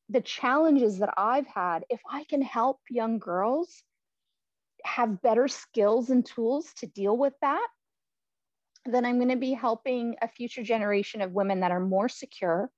the 0.09 0.21
challenges 0.21 0.99
that 0.99 1.13
i've 1.17 1.47
had 1.47 1.83
if 1.89 2.01
i 2.09 2.23
can 2.25 2.41
help 2.41 2.79
young 2.89 3.19
girls 3.19 3.83
have 4.85 5.21
better 5.21 5.47
skills 5.47 6.09
and 6.09 6.25
tools 6.25 6.71
to 6.77 6.87
deal 6.87 7.15
with 7.15 7.33
that 7.41 7.67
then 8.85 9.05
i'm 9.05 9.17
going 9.17 9.29
to 9.29 9.35
be 9.35 9.53
helping 9.53 10.15
a 10.21 10.27
future 10.27 10.63
generation 10.63 11.21
of 11.21 11.33
women 11.33 11.59
that 11.59 11.71
are 11.71 11.79
more 11.79 12.09
secure 12.09 12.71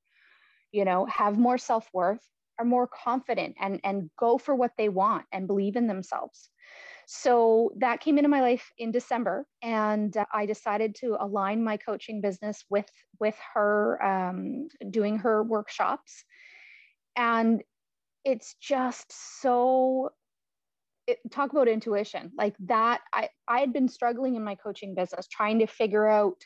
you 0.71 0.83
know 0.83 1.05
have 1.05 1.37
more 1.37 1.57
self-worth 1.57 2.25
are 2.61 2.65
more 2.65 2.87
confident 2.87 3.55
and 3.59 3.79
and 3.83 4.09
go 4.17 4.37
for 4.37 4.53
what 4.55 4.71
they 4.77 4.89
want 4.89 5.25
and 5.31 5.47
believe 5.47 5.75
in 5.75 5.87
themselves. 5.87 6.49
So 7.07 7.71
that 7.77 7.99
came 7.99 8.17
into 8.17 8.29
my 8.29 8.41
life 8.41 8.71
in 8.77 8.91
december 8.91 9.45
and 9.61 10.15
uh, 10.15 10.25
i 10.33 10.45
decided 10.45 10.95
to 10.95 11.17
align 11.19 11.63
my 11.63 11.77
coaching 11.77 12.21
business 12.21 12.63
with 12.69 12.89
with 13.19 13.37
her 13.53 14.01
um, 14.03 14.67
doing 14.89 15.17
her 15.17 15.43
workshops. 15.43 16.23
And 17.17 17.63
it's 18.23 18.55
just 18.61 19.11
so 19.41 20.11
it, 21.07 21.17
talk 21.31 21.51
about 21.51 21.67
intuition. 21.67 22.31
Like 22.37 22.55
that 22.67 23.01
i 23.11 23.29
i 23.47 23.59
had 23.59 23.73
been 23.73 23.89
struggling 23.89 24.35
in 24.35 24.43
my 24.43 24.55
coaching 24.55 24.93
business 24.95 25.27
trying 25.27 25.59
to 25.59 25.67
figure 25.67 26.07
out 26.07 26.39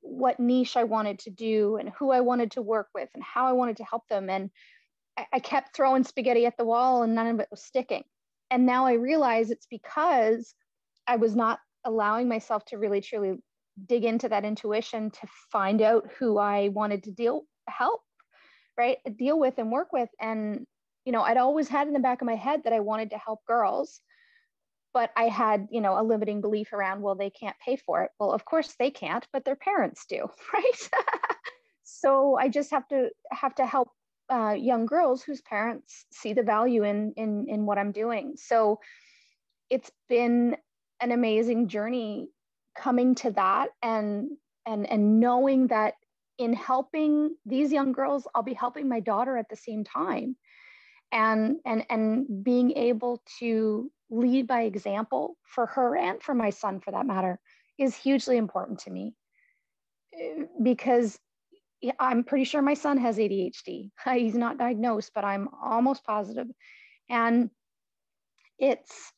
what 0.00 0.38
niche 0.38 0.76
i 0.76 0.84
wanted 0.84 1.18
to 1.18 1.30
do 1.30 1.76
and 1.76 1.90
who 1.98 2.10
i 2.10 2.20
wanted 2.20 2.50
to 2.50 2.60
work 2.60 2.88
with 2.94 3.08
and 3.14 3.22
how 3.22 3.46
i 3.46 3.52
wanted 3.52 3.76
to 3.76 3.84
help 3.84 4.06
them. 4.08 4.28
And 4.28 4.50
I 5.32 5.38
kept 5.40 5.74
throwing 5.74 6.04
spaghetti 6.04 6.46
at 6.46 6.56
the 6.56 6.64
wall 6.64 7.02
and 7.02 7.14
none 7.14 7.26
of 7.26 7.40
it 7.40 7.48
was 7.50 7.62
sticking. 7.62 8.04
And 8.50 8.66
now 8.66 8.86
I 8.86 8.94
realize 8.94 9.50
it's 9.50 9.66
because 9.66 10.54
I 11.06 11.16
was 11.16 11.34
not 11.34 11.60
allowing 11.84 12.28
myself 12.28 12.64
to 12.66 12.78
really 12.78 13.00
truly 13.00 13.38
dig 13.86 14.04
into 14.04 14.28
that 14.28 14.44
intuition 14.44 15.10
to 15.10 15.26
find 15.52 15.82
out 15.82 16.08
who 16.18 16.38
I 16.38 16.68
wanted 16.68 17.04
to 17.04 17.12
deal 17.12 17.44
help, 17.68 18.00
right? 18.76 18.98
Deal 19.16 19.38
with 19.38 19.58
and 19.58 19.70
work 19.70 19.92
with. 19.92 20.08
And, 20.20 20.66
you 21.04 21.12
know, 21.12 21.22
I'd 21.22 21.36
always 21.36 21.68
had 21.68 21.86
in 21.86 21.92
the 21.94 22.00
back 22.00 22.20
of 22.20 22.26
my 22.26 22.36
head 22.36 22.62
that 22.64 22.72
I 22.72 22.80
wanted 22.80 23.10
to 23.10 23.18
help 23.18 23.44
girls, 23.46 24.00
but 24.92 25.10
I 25.16 25.24
had, 25.24 25.68
you 25.70 25.80
know, 25.80 25.98
a 25.98 26.02
limiting 26.02 26.40
belief 26.40 26.72
around, 26.72 27.02
well, 27.02 27.14
they 27.14 27.30
can't 27.30 27.56
pay 27.64 27.76
for 27.76 28.02
it. 28.02 28.10
Well, 28.18 28.32
of 28.32 28.44
course 28.44 28.74
they 28.78 28.90
can't, 28.90 29.26
but 29.32 29.44
their 29.44 29.56
parents 29.56 30.06
do, 30.08 30.26
right? 30.52 30.90
so 31.84 32.36
I 32.36 32.48
just 32.48 32.70
have 32.70 32.88
to 32.88 33.10
have 33.30 33.54
to 33.56 33.66
help 33.66 33.90
uh, 34.30 34.54
young 34.58 34.86
girls 34.86 35.22
whose 35.22 35.40
parents 35.40 36.04
see 36.10 36.32
the 36.32 36.42
value 36.42 36.84
in 36.84 37.12
in 37.16 37.46
in 37.48 37.66
what 37.66 37.78
I'm 37.78 37.92
doing. 37.92 38.34
So 38.36 38.80
it's 39.70 39.90
been 40.08 40.56
an 41.00 41.12
amazing 41.12 41.68
journey 41.68 42.28
coming 42.76 43.14
to 43.16 43.30
that 43.32 43.68
and 43.82 44.30
and 44.66 44.88
and 44.90 45.20
knowing 45.20 45.68
that 45.68 45.94
in 46.38 46.52
helping 46.52 47.34
these 47.44 47.72
young 47.72 47.92
girls 47.92 48.26
I'll 48.34 48.42
be 48.42 48.54
helping 48.54 48.88
my 48.88 49.00
daughter 49.00 49.36
at 49.36 49.48
the 49.48 49.56
same 49.56 49.84
time 49.84 50.36
and 51.12 51.56
and 51.64 51.84
and 51.90 52.44
being 52.44 52.72
able 52.72 53.22
to 53.40 53.90
lead 54.10 54.46
by 54.46 54.62
example 54.62 55.36
for 55.44 55.66
her 55.66 55.96
and 55.96 56.22
for 56.22 56.34
my 56.34 56.50
son 56.50 56.80
for 56.80 56.92
that 56.92 57.06
matter 57.06 57.38
is 57.78 57.94
hugely 57.94 58.36
important 58.36 58.80
to 58.80 58.90
me 58.90 59.14
eh, 60.18 60.44
because 60.62 61.18
I'm 61.98 62.24
pretty 62.24 62.44
sure 62.44 62.62
my 62.62 62.74
son 62.74 62.98
has 62.98 63.18
ADHD. 63.18 63.90
He's 64.14 64.34
not 64.34 64.58
diagnosed, 64.58 65.12
but 65.14 65.24
I'm 65.24 65.48
almost 65.62 66.04
positive. 66.04 66.46
And 67.08 67.50
it's, 68.58 69.12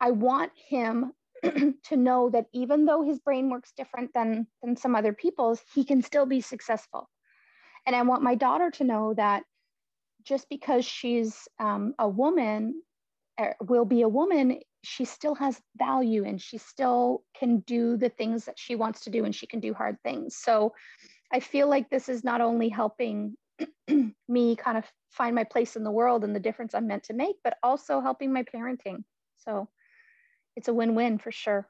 I 0.00 0.12
want 0.12 0.52
him 0.68 1.12
to 1.42 1.96
know 1.96 2.30
that 2.30 2.46
even 2.52 2.86
though 2.86 3.02
his 3.02 3.18
brain 3.18 3.50
works 3.50 3.72
different 3.76 4.12
than, 4.14 4.46
than 4.62 4.76
some 4.76 4.94
other 4.94 5.12
people's, 5.12 5.60
he 5.74 5.84
can 5.84 6.02
still 6.02 6.26
be 6.26 6.40
successful. 6.40 7.08
And 7.86 7.94
I 7.94 8.02
want 8.02 8.22
my 8.22 8.34
daughter 8.34 8.70
to 8.72 8.84
know 8.84 9.14
that 9.14 9.44
just 10.24 10.48
because 10.48 10.84
she's 10.84 11.48
um, 11.58 11.94
a 11.98 12.08
woman, 12.08 12.82
er, 13.40 13.54
will 13.60 13.84
be 13.84 14.02
a 14.02 14.08
woman, 14.08 14.60
she 14.84 15.04
still 15.04 15.34
has 15.34 15.60
value 15.76 16.24
and 16.24 16.40
she 16.40 16.58
still 16.58 17.24
can 17.38 17.60
do 17.60 17.96
the 17.96 18.08
things 18.08 18.44
that 18.44 18.58
she 18.58 18.74
wants 18.74 19.00
to 19.04 19.10
do 19.10 19.24
and 19.24 19.34
she 19.34 19.46
can 19.46 19.60
do 19.60 19.74
hard 19.74 19.96
things. 20.02 20.36
So 20.36 20.72
I 21.32 21.40
feel 21.40 21.68
like 21.68 21.90
this 21.90 22.08
is 22.08 22.24
not 22.24 22.40
only 22.40 22.68
helping 22.68 23.36
me 24.28 24.56
kind 24.56 24.78
of 24.78 24.84
find 25.10 25.34
my 25.34 25.44
place 25.44 25.76
in 25.76 25.84
the 25.84 25.90
world 25.90 26.24
and 26.24 26.34
the 26.34 26.40
difference 26.40 26.74
I'm 26.74 26.86
meant 26.86 27.04
to 27.04 27.12
make, 27.12 27.36
but 27.42 27.56
also 27.62 28.00
helping 28.00 28.32
my 28.32 28.44
parenting. 28.44 29.04
So 29.36 29.68
it's 30.56 30.68
a 30.68 30.74
win 30.74 30.94
win 30.94 31.18
for 31.18 31.32
sure. 31.32 31.68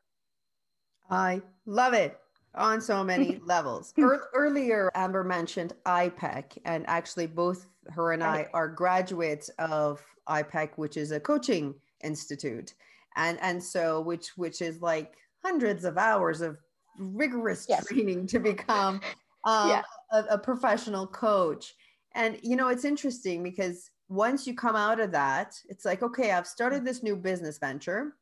I 1.10 1.40
love 1.64 1.94
it 1.94 2.18
on 2.54 2.80
so 2.80 3.02
many 3.02 3.40
levels. 3.44 3.94
earlier, 4.34 4.90
Amber 4.94 5.24
mentioned 5.24 5.72
IPEC, 5.86 6.58
and 6.64 6.84
actually, 6.88 7.26
both 7.26 7.66
her 7.90 8.12
and 8.12 8.22
I 8.22 8.48
are 8.52 8.68
graduates 8.68 9.48
of 9.58 10.04
IPEC, 10.28 10.70
which 10.76 10.96
is 10.96 11.12
a 11.12 11.20
coaching 11.20 11.74
institute 12.02 12.74
and 13.18 13.38
and 13.42 13.62
so 13.62 14.00
which 14.00 14.28
which 14.38 14.62
is 14.62 14.80
like 14.80 15.16
hundreds 15.44 15.84
of 15.84 15.98
hours 15.98 16.40
of 16.40 16.56
rigorous 16.98 17.66
yes. 17.68 17.86
training 17.86 18.26
to 18.26 18.38
become 18.38 19.00
um, 19.44 19.68
yeah. 19.68 19.82
a, 20.12 20.24
a 20.30 20.38
professional 20.38 21.06
coach 21.06 21.74
and 22.14 22.38
you 22.42 22.56
know 22.56 22.68
it's 22.68 22.84
interesting 22.84 23.42
because 23.42 23.90
once 24.08 24.46
you 24.46 24.54
come 24.54 24.76
out 24.76 25.00
of 25.00 25.12
that 25.12 25.54
it's 25.68 25.84
like 25.84 26.02
okay 26.02 26.30
i've 26.30 26.46
started 26.46 26.84
this 26.84 27.02
new 27.02 27.14
business 27.14 27.58
venture 27.58 28.14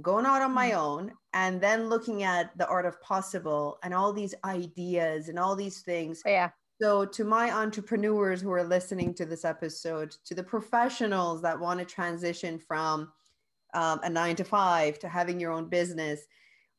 going 0.00 0.26
out 0.26 0.42
on 0.42 0.52
my 0.52 0.70
mm-hmm. 0.70 0.80
own 0.80 1.12
and 1.34 1.60
then 1.60 1.88
looking 1.88 2.22
at 2.22 2.56
the 2.58 2.66
art 2.66 2.86
of 2.86 3.00
possible 3.00 3.78
and 3.82 3.94
all 3.94 4.12
these 4.12 4.34
ideas 4.44 5.28
and 5.28 5.38
all 5.38 5.56
these 5.56 5.80
things 5.80 6.22
yeah 6.26 6.50
so 6.80 7.04
to 7.04 7.24
my 7.24 7.50
entrepreneurs 7.52 8.40
who 8.40 8.50
are 8.50 8.64
listening 8.64 9.14
to 9.14 9.24
this 9.24 9.44
episode 9.44 10.14
to 10.24 10.34
the 10.34 10.42
professionals 10.42 11.42
that 11.42 11.58
want 11.58 11.78
to 11.78 11.86
transition 11.86 12.58
from 12.58 13.10
um, 13.74 14.00
a 14.02 14.10
nine 14.10 14.36
to 14.36 14.44
five 14.44 14.98
to 15.00 15.08
having 15.08 15.40
your 15.40 15.52
own 15.52 15.68
business. 15.68 16.20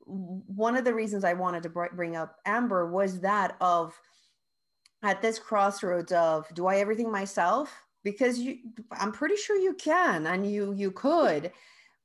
One 0.06 0.76
of 0.76 0.84
the 0.84 0.94
reasons 0.94 1.24
i 1.24 1.34
wanted 1.34 1.64
to 1.64 1.70
bring 1.70 2.16
up 2.16 2.38
amber 2.46 2.92
was 2.92 3.22
that 3.22 3.56
of 3.62 3.98
at 5.02 5.22
this 5.22 5.40
crossroads 5.40 6.12
of 6.12 6.46
do 6.54 6.68
i 6.68 6.78
everything 6.78 7.12
myself? 7.12 7.74
Because 8.04 8.40
you 8.40 8.58
i'm 8.92 9.12
pretty 9.12 9.38
sure 9.38 9.58
you 9.58 9.74
can 9.76 10.28
and 10.28 10.50
you 10.50 10.74
you 10.74 10.92
could 10.92 11.52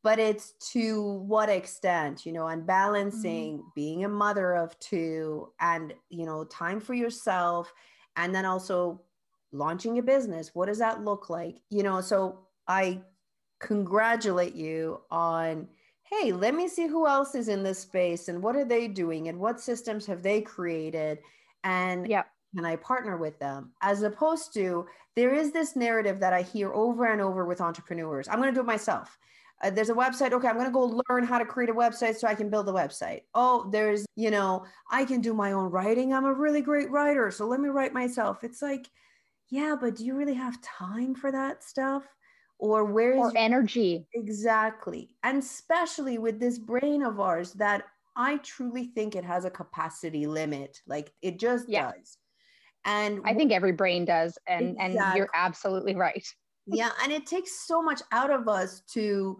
but 0.04 0.18
it's 0.18 0.52
to 0.72 1.02
what 1.02 1.48
extent 1.48 2.24
you 2.24 2.32
know 2.32 2.46
and 2.46 2.66
balancing 2.66 3.58
mm-hmm. 3.58 3.68
being 3.74 4.04
a 4.04 4.08
mother 4.08 4.54
of 4.54 4.78
two 4.78 5.52
and 5.60 5.92
you 6.08 6.24
know 6.24 6.44
time 6.44 6.80
for 6.80 6.94
yourself 6.94 7.72
and 8.16 8.34
then 8.34 8.44
also 8.44 9.00
launching 9.52 9.98
a 9.98 10.02
business. 10.02 10.54
What 10.54 10.66
does 10.66 10.78
that 10.78 11.04
look 11.04 11.30
like? 11.30 11.56
You 11.70 11.82
know 11.82 12.00
so 12.00 12.46
i 12.66 13.00
congratulate 13.60 14.54
you 14.54 15.00
on 15.10 15.66
hey 16.02 16.32
let 16.32 16.54
me 16.54 16.68
see 16.68 16.86
who 16.86 17.06
else 17.06 17.34
is 17.34 17.48
in 17.48 17.62
this 17.62 17.80
space 17.80 18.28
and 18.28 18.42
what 18.42 18.56
are 18.56 18.64
they 18.64 18.88
doing 18.88 19.28
and 19.28 19.38
what 19.38 19.60
systems 19.60 20.06
have 20.06 20.22
they 20.22 20.40
created 20.40 21.18
and 21.64 22.06
yeah 22.08 22.22
can 22.54 22.64
I 22.64 22.76
partner 22.76 23.16
with 23.16 23.38
them? 23.38 23.72
As 23.82 24.02
opposed 24.02 24.54
to, 24.54 24.86
there 25.14 25.34
is 25.34 25.52
this 25.52 25.76
narrative 25.76 26.18
that 26.20 26.32
I 26.32 26.42
hear 26.42 26.72
over 26.72 27.06
and 27.06 27.20
over 27.20 27.44
with 27.44 27.60
entrepreneurs. 27.60 28.28
I'm 28.28 28.40
going 28.40 28.48
to 28.48 28.54
do 28.54 28.60
it 28.60 28.66
myself. 28.66 29.18
Uh, 29.62 29.70
there's 29.70 29.90
a 29.90 29.94
website. 29.94 30.32
Okay 30.32 30.46
i'm 30.46 30.54
going 30.54 30.66
to 30.66 30.72
go 30.72 31.02
learn 31.08 31.24
how 31.24 31.36
to 31.36 31.44
create 31.44 31.68
a 31.68 31.74
website 31.74 32.14
so 32.14 32.28
i 32.28 32.34
can 32.34 32.48
build 32.48 32.68
a 32.68 32.72
website. 32.72 33.22
Oh 33.34 33.68
there's 33.72 34.06
you 34.14 34.30
know 34.30 34.64
i 34.90 35.04
can 35.04 35.20
do 35.20 35.34
my 35.34 35.52
own 35.52 35.70
writing. 35.70 36.14
I'm 36.14 36.26
a 36.26 36.32
really 36.32 36.60
great 36.60 36.90
writer 36.90 37.30
so 37.32 37.44
let 37.46 37.58
me 37.58 37.68
write 37.68 37.92
myself. 37.92 38.44
It's 38.44 38.62
like 38.62 38.88
yeah 39.48 39.74
but 39.80 39.96
do 39.96 40.04
you 40.04 40.14
really 40.14 40.34
have 40.34 40.60
time 40.62 41.14
for 41.14 41.32
that 41.32 41.64
stuff 41.64 42.04
or 42.58 42.84
where's 42.84 43.18
or 43.18 43.32
energy. 43.36 44.06
Exactly. 44.14 45.16
And 45.22 45.38
especially 45.38 46.18
with 46.18 46.40
this 46.40 46.58
brain 46.58 47.02
of 47.02 47.20
ours 47.20 47.52
that 47.54 47.84
i 48.16 48.36
truly 48.38 48.86
think 48.86 49.14
it 49.14 49.24
has 49.24 49.44
a 49.44 49.50
capacity 49.50 50.26
limit 50.26 50.80
like 50.86 51.12
it 51.22 51.38
just 51.38 51.68
yeah. 51.68 51.92
does. 51.92 52.18
And 52.84 53.20
i 53.24 53.32
think 53.32 53.52
every 53.52 53.72
brain 53.72 54.04
does 54.04 54.36
and 54.46 54.70
exactly. 54.70 54.98
and 54.98 55.16
you're 55.16 55.30
absolutely 55.34 55.94
right. 55.94 56.26
yeah 56.66 56.90
and 57.02 57.12
it 57.12 57.26
takes 57.26 57.66
so 57.66 57.80
much 57.80 58.02
out 58.12 58.30
of 58.30 58.48
us 58.48 58.82
to 58.92 59.38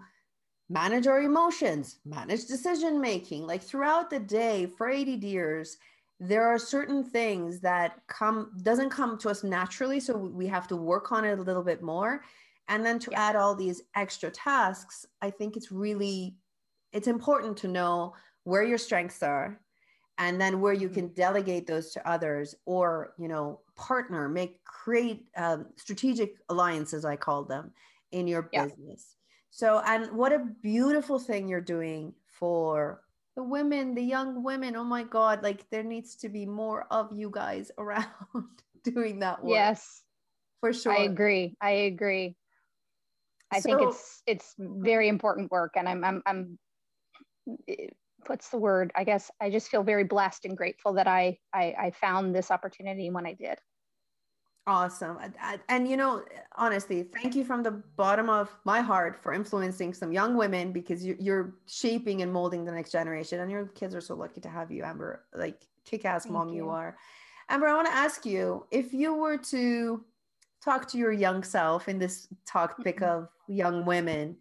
manage 0.70 1.06
our 1.06 1.22
emotions 1.22 1.98
manage 2.04 2.46
decision 2.46 3.00
making. 3.00 3.46
Like 3.46 3.62
throughout 3.62 4.10
the 4.10 4.20
day 4.20 4.66
for 4.66 4.88
80 4.88 5.12
years 5.26 5.76
there 6.20 6.46
are 6.46 6.58
certain 6.58 7.04
things 7.04 7.60
that 7.60 8.00
come 8.08 8.50
doesn't 8.62 8.90
come 8.90 9.18
to 9.18 9.28
us 9.28 9.44
naturally 9.44 10.00
so 10.00 10.16
we 10.16 10.46
have 10.46 10.66
to 10.68 10.76
work 10.76 11.12
on 11.12 11.24
it 11.24 11.38
a 11.38 11.42
little 11.42 11.62
bit 11.62 11.80
more 11.80 12.22
and 12.68 12.84
then 12.84 12.98
to 12.98 13.10
yeah. 13.10 13.28
add 13.28 13.36
all 13.36 13.54
these 13.54 13.82
extra 13.96 14.30
tasks 14.30 15.06
i 15.22 15.30
think 15.30 15.56
it's 15.56 15.72
really 15.72 16.36
it's 16.92 17.08
important 17.08 17.56
to 17.56 17.68
know 17.68 18.14
where 18.44 18.64
your 18.64 18.78
strengths 18.78 19.22
are 19.22 19.60
and 20.18 20.40
then 20.40 20.60
where 20.60 20.72
you 20.72 20.88
mm-hmm. 20.88 20.94
can 20.94 21.08
delegate 21.08 21.66
those 21.66 21.92
to 21.92 22.08
others 22.08 22.54
or 22.66 23.14
you 23.18 23.28
know 23.28 23.60
partner 23.76 24.28
make 24.28 24.62
create 24.64 25.24
um, 25.36 25.66
strategic 25.76 26.36
alliances 26.48 27.04
i 27.04 27.16
call 27.16 27.44
them 27.44 27.72
in 28.12 28.26
your 28.26 28.48
yeah. 28.52 28.64
business. 28.66 29.16
So 29.50 29.82
and 29.86 30.10
what 30.12 30.32
a 30.32 30.46
beautiful 30.62 31.18
thing 31.18 31.48
you're 31.48 31.60
doing 31.60 32.14
for 32.38 33.02
the 33.36 33.42
women 33.42 33.94
the 33.94 34.02
young 34.02 34.42
women. 34.42 34.76
Oh 34.76 34.84
my 34.84 35.04
god 35.04 35.42
like 35.42 35.68
there 35.70 35.82
needs 35.82 36.16
to 36.16 36.28
be 36.28 36.46
more 36.46 36.86
of 36.90 37.10
you 37.14 37.30
guys 37.30 37.70
around 37.78 38.06
doing 38.84 39.20
that 39.20 39.42
work. 39.42 39.54
Yes. 39.54 40.02
For 40.60 40.72
sure. 40.72 40.92
i 40.92 41.02
agree. 41.02 41.54
I 41.60 41.70
agree 41.70 42.36
i 43.52 43.60
so, 43.60 43.68
think 43.68 43.90
it's 43.90 44.22
it's 44.26 44.54
very 44.58 45.08
important 45.08 45.50
work 45.50 45.72
and 45.76 45.88
i'm 45.88 46.04
i'm, 46.04 46.22
I'm 46.26 46.58
what's 48.26 48.48
the 48.50 48.58
word? 48.58 48.92
I 48.94 49.04
guess 49.04 49.30
I 49.40 49.50
just 49.50 49.68
feel 49.68 49.82
very 49.82 50.04
blessed 50.04 50.44
and 50.44 50.56
grateful 50.56 50.92
that 50.94 51.06
I 51.06 51.38
I, 51.52 51.74
I 51.78 51.92
found 51.92 52.34
this 52.34 52.50
opportunity 52.50 53.10
when 53.10 53.26
I 53.26 53.34
did. 53.34 53.58
Awesome. 54.66 55.16
And, 55.70 55.88
you 55.88 55.96
know, 55.96 56.22
honestly, 56.56 57.02
thank 57.02 57.34
you 57.34 57.42
from 57.42 57.62
the 57.62 57.70
bottom 57.70 58.28
of 58.28 58.54
my 58.66 58.82
heart 58.82 59.18
for 59.22 59.32
influencing 59.32 59.94
some 59.94 60.12
young 60.12 60.36
women 60.36 60.72
because 60.72 61.02
you're 61.02 61.54
shaping 61.64 62.20
and 62.20 62.30
molding 62.30 62.66
the 62.66 62.72
next 62.72 62.92
generation. 62.92 63.40
And 63.40 63.50
your 63.50 63.68
kids 63.68 63.94
are 63.94 64.02
so 64.02 64.14
lucky 64.14 64.42
to 64.42 64.48
have 64.50 64.70
you, 64.70 64.84
Amber. 64.84 65.24
Like, 65.34 65.62
kick 65.86 66.04
ass 66.04 66.28
mom 66.28 66.50
you. 66.50 66.56
you 66.56 66.68
are. 66.68 66.98
Amber, 67.48 67.66
I 67.66 67.74
want 67.76 67.86
to 67.86 67.94
ask 67.94 68.26
you 68.26 68.66
if 68.70 68.92
you 68.92 69.14
were 69.14 69.38
to 69.38 70.04
talk 70.62 70.86
to 70.88 70.98
your 70.98 71.12
young 71.12 71.42
self 71.42 71.88
in 71.88 71.98
this 71.98 72.28
topic 72.44 72.96
mm-hmm. 72.96 73.22
of 73.22 73.28
young 73.48 73.84
women, 73.84 74.36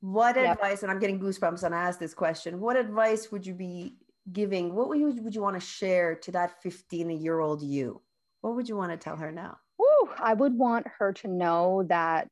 what 0.00 0.36
yep. 0.36 0.56
advice, 0.56 0.82
and 0.82 0.90
I'm 0.90 0.98
getting 0.98 1.20
goosebumps 1.20 1.62
when 1.62 1.72
I 1.72 1.82
ask 1.82 1.98
this 1.98 2.14
question, 2.14 2.60
what 2.60 2.76
advice 2.76 3.30
would 3.30 3.46
you 3.46 3.54
be 3.54 3.96
giving? 4.32 4.74
What 4.74 4.88
would 4.88 4.98
you, 4.98 5.10
would 5.22 5.34
you 5.34 5.42
want 5.42 5.60
to 5.60 5.66
share 5.66 6.14
to 6.16 6.32
that 6.32 6.62
15 6.62 7.10
year 7.10 7.40
old 7.40 7.62
you? 7.62 8.00
What 8.40 8.56
would 8.56 8.68
you 8.68 8.76
want 8.76 8.92
to 8.92 8.96
tell 8.96 9.16
her 9.16 9.30
now? 9.30 9.58
Woo, 9.78 10.10
I 10.18 10.34
would 10.34 10.56
want 10.56 10.86
her 10.98 11.12
to 11.14 11.28
know 11.28 11.84
that 11.88 12.28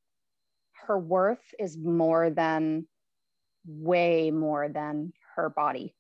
her 0.86 0.98
worth 0.98 1.42
is 1.58 1.76
more 1.76 2.30
than, 2.30 2.86
way 3.66 4.30
more 4.30 4.68
than 4.68 5.12
her 5.36 5.50
body. 5.50 5.94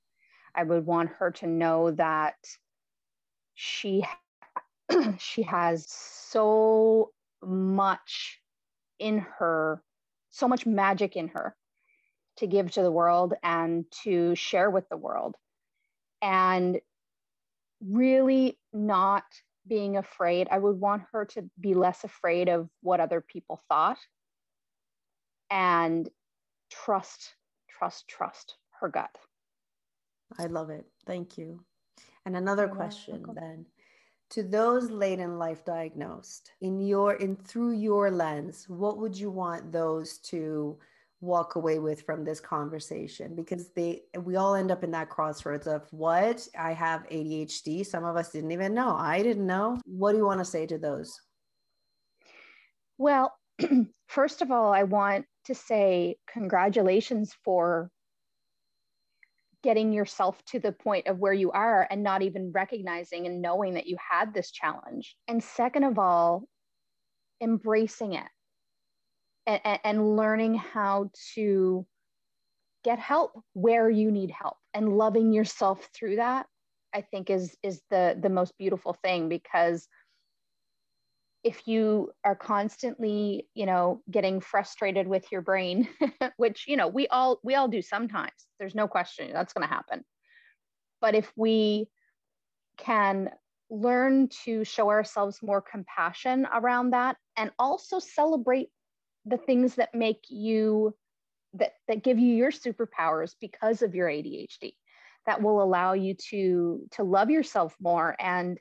I 0.54 0.62
would 0.62 0.86
want 0.86 1.10
her 1.18 1.30
to 1.32 1.46
know 1.46 1.90
that 1.92 2.36
she 3.54 4.04
she 5.18 5.42
has 5.42 5.86
so 5.88 7.12
much 7.42 8.40
in 8.98 9.18
her, 9.38 9.82
so 10.38 10.48
much 10.48 10.66
magic 10.66 11.16
in 11.16 11.28
her 11.28 11.54
to 12.38 12.46
give 12.46 12.70
to 12.72 12.82
the 12.82 12.92
world 12.92 13.34
and 13.42 13.84
to 14.04 14.34
share 14.34 14.70
with 14.70 14.88
the 14.88 14.96
world. 14.96 15.34
And 16.22 16.80
really 17.84 18.58
not 18.72 19.24
being 19.66 19.96
afraid. 19.96 20.48
I 20.50 20.58
would 20.58 20.80
want 20.80 21.02
her 21.12 21.26
to 21.26 21.48
be 21.60 21.74
less 21.74 22.04
afraid 22.04 22.48
of 22.48 22.68
what 22.82 23.00
other 23.00 23.20
people 23.20 23.60
thought 23.68 23.98
and 25.50 26.08
trust, 26.70 27.34
trust, 27.68 28.08
trust 28.08 28.56
her 28.80 28.88
gut. 28.88 29.16
I 30.38 30.46
love 30.46 30.70
it. 30.70 30.86
Thank 31.06 31.38
you. 31.38 31.64
And 32.24 32.36
another 32.36 32.68
question 32.68 33.24
then 33.34 33.66
to 34.30 34.42
those 34.42 34.90
late 34.90 35.18
in 35.18 35.38
life 35.38 35.64
diagnosed 35.64 36.52
in 36.60 36.80
your 36.80 37.14
in 37.14 37.36
through 37.36 37.72
your 37.72 38.10
lens 38.10 38.68
what 38.68 38.98
would 38.98 39.18
you 39.18 39.30
want 39.30 39.72
those 39.72 40.18
to 40.18 40.78
walk 41.20 41.56
away 41.56 41.78
with 41.78 42.02
from 42.02 42.24
this 42.24 42.40
conversation? 42.40 43.34
Because 43.34 43.70
they 43.70 44.02
we 44.20 44.36
all 44.36 44.54
end 44.54 44.70
up 44.70 44.84
in 44.84 44.90
that 44.92 45.10
crossroads 45.10 45.66
of 45.66 45.86
what? 45.90 46.46
I 46.58 46.72
have 46.72 47.08
ADHD 47.08 47.84
some 47.84 48.04
of 48.04 48.16
us 48.16 48.30
didn't 48.30 48.52
even 48.52 48.74
know. 48.74 48.94
I 48.96 49.22
didn't 49.22 49.46
know. 49.46 49.78
What 49.84 50.12
do 50.12 50.18
you 50.18 50.26
want 50.26 50.40
to 50.40 50.44
say 50.44 50.66
to 50.66 50.78
those? 50.78 51.20
Well 52.96 53.32
first 54.06 54.42
of 54.42 54.50
all 54.50 54.72
I 54.72 54.84
want 54.84 55.26
to 55.46 55.54
say 55.54 56.16
congratulations 56.32 57.34
for 57.44 57.90
getting 59.62 59.92
yourself 59.92 60.42
to 60.46 60.60
the 60.60 60.72
point 60.72 61.06
of 61.06 61.18
where 61.18 61.32
you 61.32 61.50
are 61.50 61.86
and 61.90 62.02
not 62.02 62.22
even 62.22 62.52
recognizing 62.52 63.26
and 63.26 63.42
knowing 63.42 63.74
that 63.74 63.86
you 63.86 63.96
had 64.10 64.32
this 64.32 64.50
challenge. 64.50 65.16
And 65.26 65.42
second 65.42 65.84
of 65.84 65.98
all 65.98 66.44
embracing 67.40 68.14
it 68.14 68.28
and, 69.46 69.80
and 69.84 70.16
learning 70.16 70.54
how 70.54 71.10
to 71.34 71.86
get 72.84 72.98
help 72.98 73.32
where 73.54 73.90
you 73.90 74.10
need 74.10 74.30
help 74.30 74.56
and 74.74 74.96
loving 74.96 75.32
yourself 75.32 75.88
through 75.94 76.16
that 76.16 76.46
i 76.94 77.00
think 77.00 77.30
is 77.30 77.56
is 77.62 77.82
the 77.90 78.16
the 78.20 78.28
most 78.28 78.56
beautiful 78.58 78.96
thing 79.02 79.28
because 79.28 79.88
if 81.44 81.66
you 81.66 82.10
are 82.24 82.34
constantly 82.34 83.48
you 83.54 83.66
know 83.66 84.02
getting 84.10 84.40
frustrated 84.40 85.06
with 85.06 85.30
your 85.30 85.40
brain 85.40 85.88
which 86.36 86.64
you 86.66 86.76
know 86.76 86.88
we 86.88 87.06
all 87.08 87.38
we 87.42 87.54
all 87.54 87.68
do 87.68 87.80
sometimes 87.80 88.32
there's 88.58 88.74
no 88.74 88.88
question 88.88 89.30
that's 89.32 89.52
going 89.52 89.66
to 89.66 89.72
happen. 89.72 90.04
But 91.00 91.14
if 91.14 91.32
we 91.36 91.88
can 92.76 93.30
learn 93.70 94.28
to 94.44 94.64
show 94.64 94.88
ourselves 94.88 95.42
more 95.42 95.60
compassion 95.60 96.46
around 96.52 96.90
that 96.90 97.16
and 97.36 97.50
also 97.58 97.98
celebrate 97.98 98.68
the 99.26 99.36
things 99.36 99.74
that 99.74 99.94
make 99.94 100.24
you 100.28 100.94
that 101.54 101.72
that 101.86 102.02
give 102.02 102.18
you 102.18 102.34
your 102.34 102.50
superpowers 102.50 103.34
because 103.40 103.82
of 103.82 103.94
your 103.94 104.08
ADHD 104.08 104.72
that 105.26 105.42
will 105.42 105.62
allow 105.62 105.92
you 105.92 106.14
to 106.30 106.86
to 106.92 107.02
love 107.02 107.30
yourself 107.30 107.74
more 107.80 108.16
and 108.18 108.58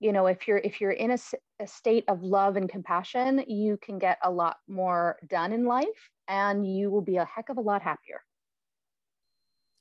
you 0.00 0.12
know 0.12 0.26
if 0.26 0.46
you're 0.46 0.58
if 0.58 0.80
you're 0.80 0.92
in 0.92 1.12
a, 1.12 1.18
a 1.60 1.66
state 1.66 2.04
of 2.08 2.22
love 2.22 2.56
and 2.56 2.68
compassion 2.68 3.42
you 3.46 3.78
can 3.78 3.98
get 3.98 4.18
a 4.22 4.30
lot 4.30 4.56
more 4.68 5.16
done 5.28 5.52
in 5.52 5.64
life 5.64 6.10
and 6.28 6.66
you 6.66 6.90
will 6.90 7.02
be 7.02 7.16
a 7.16 7.24
heck 7.24 7.48
of 7.48 7.56
a 7.56 7.60
lot 7.60 7.82
happier 7.82 8.20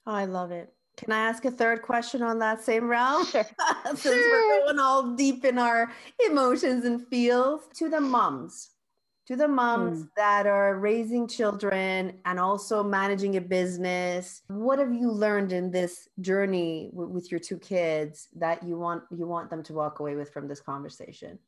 oh, 0.08 0.14
i 0.14 0.26
love 0.26 0.52
it 0.52 0.74
can 0.98 1.12
i 1.12 1.20
ask 1.20 1.46
a 1.46 1.52
third 1.52 1.82
question 1.82 2.22
on 2.22 2.40
that 2.40 2.64
same 2.64 2.88
realm 2.88 3.26
sure. 3.26 3.46
since 3.88 4.02
sure. 4.02 4.12
we're 4.14 4.66
going 4.66 4.80
all 4.80 5.16
deep 5.16 5.44
in 5.44 5.58
our 5.58 5.92
emotions 6.26 6.86
and 6.86 7.08
feels 7.08 7.68
to 7.74 7.90
the 7.90 8.00
moms 8.00 8.75
to 9.28 9.36
the 9.36 9.48
moms 9.48 10.04
mm. 10.04 10.10
that 10.16 10.46
are 10.46 10.78
raising 10.78 11.28
children 11.28 12.14
and 12.26 12.40
also 12.40 12.84
managing 12.84 13.38
a 13.38 13.42
business 13.42 14.44
what 14.48 14.80
have 14.80 14.94
you 14.94 15.12
learned 15.12 15.52
in 15.52 15.72
this 15.72 16.08
journey 16.22 16.90
w- 16.92 17.12
with 17.12 17.32
your 17.32 17.40
two 17.40 17.58
kids 17.58 18.28
that 18.36 18.64
you 18.64 18.78
want 18.78 19.04
you 19.10 19.26
want 19.26 19.50
them 19.50 19.64
to 19.64 19.74
walk 19.74 20.00
away 20.00 20.16
with 20.16 20.32
from 20.32 20.48
this 20.48 20.62
conversation 20.62 21.40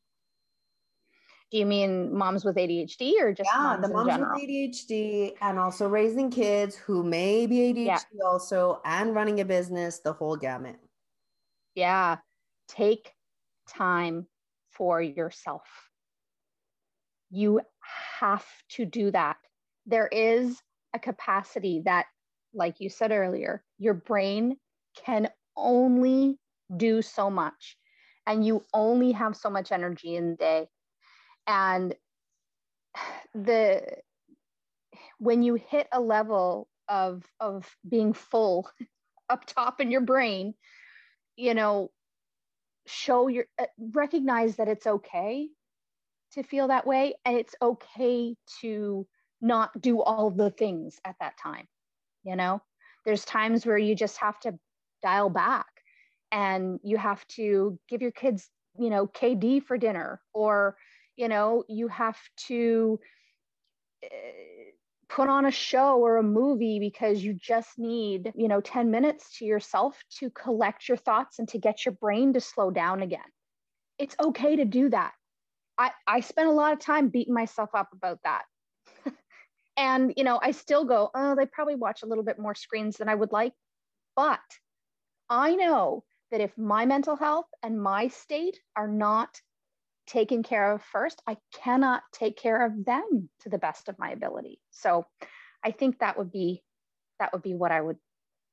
Do 1.52 1.60
you 1.60 1.66
mean 1.66 2.14
moms 2.14 2.44
with 2.44 2.56
ADHD 2.56 3.22
or 3.22 3.32
just 3.34 3.50
yeah, 3.54 3.62
moms 3.62 3.82
the 3.82 3.94
moms 3.94 4.20
with 4.20 4.50
ADHD 4.50 5.34
and 5.42 5.60
also 5.60 5.88
raising 5.88 6.30
kids 6.32 6.76
who 6.76 7.04
may 7.04 7.46
be 7.46 7.74
ADHD 7.74 7.86
yeah. 7.86 8.26
also 8.26 8.82
and 8.84 9.16
running 9.16 9.40
a 9.40 9.46
business, 9.46 10.00
the 10.00 10.14
whole 10.14 10.36
gamut. 10.36 10.78
Yeah. 11.76 12.18
Take 12.68 13.14
time 13.70 14.28
for 14.72 15.02
yourself. 15.02 15.87
You 17.30 17.62
have 18.20 18.46
to 18.72 18.86
do 18.86 19.12
that. 19.12 19.38
There 19.86 20.08
is 20.08 20.62
a 20.94 21.00
capacity 21.00 21.82
that, 21.86 22.06
like 22.54 22.80
you 22.80 22.90
said 22.90 23.12
earlier, 23.12 23.64
your 23.78 23.94
brain 23.94 24.58
can 25.06 25.30
only 25.56 26.38
do 26.76 27.02
so 27.02 27.30
much 27.30 27.78
and 28.26 28.46
you 28.46 28.64
only 28.74 29.14
have 29.14 29.36
so 29.36 29.50
much 29.50 29.72
energy 29.72 30.16
in 30.16 30.32
the 30.32 30.36
day 30.36 30.68
and 31.48 31.96
the 33.34 33.82
when 35.20 35.42
you 35.42 35.56
hit 35.56 35.88
a 35.92 36.00
level 36.00 36.68
of 36.88 37.24
of 37.40 37.76
being 37.88 38.14
full 38.14 38.70
up 39.30 39.46
top 39.46 39.82
in 39.82 39.92
your 39.92 40.02
brain 40.02 40.54
you 41.36 41.54
know 41.54 41.90
show 42.86 43.28
your 43.28 43.46
uh, 43.60 43.66
recognize 43.94 44.56
that 44.58 44.68
it's 44.68 44.88
okay 44.88 45.48
to 46.34 46.44
feel 46.44 46.68
that 46.68 46.88
way 46.88 47.14
and 47.26 47.38
it's 47.38 47.56
okay 47.62 48.36
to 48.62 49.08
not 49.42 49.80
do 49.82 50.02
all 50.02 50.30
the 50.30 50.50
things 50.52 51.00
at 51.06 51.16
that 51.20 51.38
time 51.38 51.68
you 52.28 52.36
know? 52.36 52.62
There's 53.06 53.24
times 53.24 53.66
where 53.66 53.78
you 53.78 53.96
just 53.96 54.18
have 54.18 54.40
to 54.42 54.60
dial 55.02 55.30
back 55.30 55.68
and 56.32 56.80
you 56.84 56.98
have 56.98 57.26
to 57.28 57.80
give 57.88 58.02
your 58.02 58.12
kids 58.12 58.50
you 58.78 58.90
know 58.90 59.08
kd 59.08 59.64
for 59.64 59.78
dinner 59.78 60.20
or 60.34 60.76
you 61.16 61.30
know 61.30 61.64
you 61.70 61.88
have 61.88 62.18
to 62.48 63.00
uh, 64.04 64.08
put 65.08 65.30
on 65.30 65.46
a 65.46 65.52
show 65.52 66.00
or 66.00 66.18
a 66.18 66.24
movie 66.24 66.80
because 66.80 67.24
you 67.24 67.34
just 67.34 67.70
need 67.78 68.34
you 68.36 68.50
know 68.50 68.60
10 68.60 68.92
minutes 68.92 69.38
to 69.38 69.46
yourself 69.46 69.98
to 70.20 70.30
collect 70.32 70.90
your 70.90 70.98
thoughts 70.98 71.40
and 71.40 71.48
to 71.48 71.58
get 71.58 71.86
your 71.86 71.94
brain 71.94 72.34
to 72.34 72.42
slow 72.42 72.70
down 72.70 73.02
again. 73.02 73.20
It's 73.98 74.16
okay 74.20 74.58
to 74.58 74.66
do 74.66 74.90
that 74.90 75.14
i 75.78 75.92
i 76.08 76.20
spent 76.20 76.48
a 76.48 76.54
lot 76.54 76.74
of 76.74 76.80
time 76.80 77.10
beating 77.10 77.34
myself 77.34 77.70
up 77.74 77.90
about 77.94 78.20
that 78.24 78.44
and 79.78 80.14
you 80.18 80.24
know 80.24 80.40
i 80.42 80.52
still 80.52 80.86
go 80.86 81.10
oh 81.14 81.36
they 81.36 81.46
probably 81.46 81.76
watch 81.76 82.04
a 82.04 82.06
little 82.06 82.24
bit 82.24 82.40
more 82.40 82.56
screens 82.56 82.98
than 82.98 83.10
i 83.10 83.16
would 83.16 83.32
like 83.32 83.54
but 84.16 84.40
i 85.30 85.56
know 85.56 86.04
that 86.32 86.42
if 86.42 86.58
my 86.58 86.86
mental 86.86 87.16
health 87.16 87.48
and 87.64 87.82
my 87.82 88.08
state 88.08 88.60
are 88.76 88.88
not 88.88 89.40
taken 90.08 90.42
care 90.42 90.72
of 90.72 90.82
first, 90.82 91.22
I 91.28 91.38
cannot 91.54 92.02
take 92.14 92.38
care 92.38 92.66
of 92.66 92.86
them 92.86 93.30
to 93.42 93.50
the 93.50 93.58
best 93.58 93.90
of 93.90 94.00
my 94.00 94.12
ability. 94.12 94.60
So 94.72 95.06
I 95.64 95.72
think 95.72 96.00
that 96.00 96.18
would 96.18 96.32
be 96.32 96.64
that 97.20 97.34
would 97.34 97.44
be 97.44 97.54
what 97.54 97.72
I 97.72 97.82
would 97.82 97.98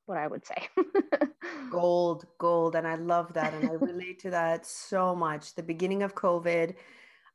what 0.06 0.18
I 0.18 0.26
would 0.26 0.44
say. 0.44 0.68
gold, 1.70 2.26
gold. 2.38 2.76
And 2.76 2.86
I 2.86 2.96
love 2.96 3.32
that. 3.34 3.54
And 3.54 3.70
I 3.70 3.72
relate 3.72 4.18
to 4.20 4.30
that 4.30 4.66
so 4.66 5.14
much. 5.14 5.54
The 5.54 5.62
beginning 5.62 6.02
of 6.02 6.14
COVID, 6.14 6.74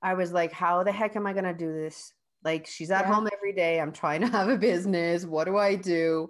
I 0.02 0.14
was 0.14 0.32
like, 0.32 0.52
how 0.52 0.84
the 0.84 0.92
heck 0.92 1.16
am 1.16 1.28
I 1.28 1.34
gonna 1.34 1.54
do 1.54 1.72
this? 1.74 2.14
Like 2.44 2.68
she's 2.68 2.92
at 2.92 3.06
yeah. 3.06 3.14
home 3.14 3.30
every 3.34 3.54
day. 3.54 3.80
I'm 3.80 3.92
trying 3.92 4.22
to 4.22 4.28
have 4.28 4.50
a 4.50 4.58
business. 4.58 5.26
What 5.26 5.46
do 5.46 5.58
I 5.58 5.76
do? 5.76 6.30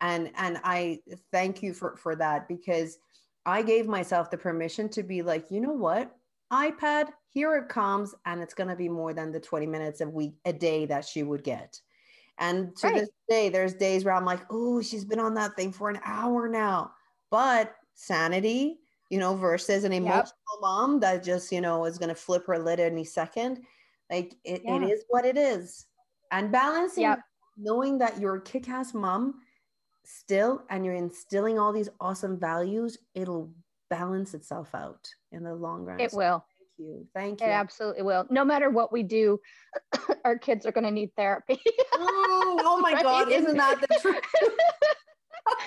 And 0.00 0.30
and 0.36 0.60
I 0.62 1.00
thank 1.32 1.62
you 1.62 1.74
for 1.74 1.96
for 1.96 2.14
that 2.16 2.48
because 2.48 2.98
I 3.44 3.62
gave 3.62 3.86
myself 3.86 4.30
the 4.30 4.38
permission 4.38 4.88
to 4.90 5.02
be 5.02 5.22
like, 5.22 5.50
you 5.50 5.60
know 5.60 5.72
what? 5.72 6.14
iPad, 6.52 7.08
here 7.30 7.56
it 7.56 7.68
comes, 7.68 8.14
and 8.24 8.40
it's 8.40 8.54
going 8.54 8.68
to 8.68 8.76
be 8.76 8.88
more 8.88 9.12
than 9.12 9.32
the 9.32 9.40
20 9.40 9.66
minutes 9.66 10.00
a 10.00 10.08
week, 10.08 10.34
a 10.44 10.52
day 10.52 10.86
that 10.86 11.04
she 11.04 11.22
would 11.22 11.44
get. 11.44 11.80
And 12.38 12.74
to 12.76 12.86
right. 12.86 13.00
this 13.00 13.08
day, 13.28 13.48
there's 13.48 13.74
days 13.74 14.04
where 14.04 14.14
I'm 14.14 14.24
like, 14.24 14.40
oh, 14.50 14.80
she's 14.80 15.04
been 15.04 15.18
on 15.18 15.34
that 15.34 15.56
thing 15.56 15.72
for 15.72 15.90
an 15.90 16.00
hour 16.04 16.48
now. 16.48 16.92
But 17.30 17.74
sanity, 17.94 18.78
you 19.10 19.18
know, 19.18 19.34
versus 19.34 19.84
an 19.84 19.92
emotional. 19.92 20.32
Mom 20.60 21.00
that 21.00 21.22
just, 21.24 21.52
you 21.52 21.60
know, 21.60 21.84
is 21.84 21.98
going 21.98 22.08
to 22.08 22.14
flip 22.14 22.46
her 22.46 22.58
lid 22.58 22.80
any 22.80 23.04
second. 23.04 23.60
Like 24.10 24.34
it, 24.44 24.62
yeah. 24.64 24.76
it 24.76 24.90
is 24.90 25.04
what 25.08 25.24
it 25.24 25.36
is. 25.36 25.86
And 26.30 26.52
balancing, 26.52 27.04
yep. 27.04 27.20
knowing 27.56 27.98
that 27.98 28.18
you're 28.20 28.36
a 28.36 28.42
kick 28.42 28.68
ass 28.68 28.94
mom 28.94 29.34
still 30.04 30.62
and 30.70 30.84
you're 30.84 30.94
instilling 30.94 31.58
all 31.58 31.72
these 31.72 31.88
awesome 32.00 32.38
values, 32.38 32.98
it'll 33.14 33.52
balance 33.90 34.34
itself 34.34 34.74
out 34.74 35.08
in 35.32 35.42
the 35.42 35.54
long 35.54 35.84
run. 35.84 36.00
It 36.00 36.12
will. 36.12 36.44
Thank 36.58 36.88
you. 36.88 37.06
Thank 37.14 37.40
you. 37.40 37.46
It 37.46 37.50
absolutely 37.50 38.02
will. 38.02 38.26
No 38.30 38.44
matter 38.44 38.70
what 38.70 38.92
we 38.92 39.02
do, 39.02 39.40
our 40.24 40.38
kids 40.38 40.66
are 40.66 40.72
going 40.72 40.84
to 40.84 40.90
need 40.90 41.10
therapy. 41.16 41.60
oh, 41.94 42.60
oh 42.64 42.80
my 42.80 42.92
right? 42.94 43.02
God. 43.02 43.32
Isn't 43.32 43.56
that 43.56 43.80
the 43.80 43.98
truth? 44.00 44.20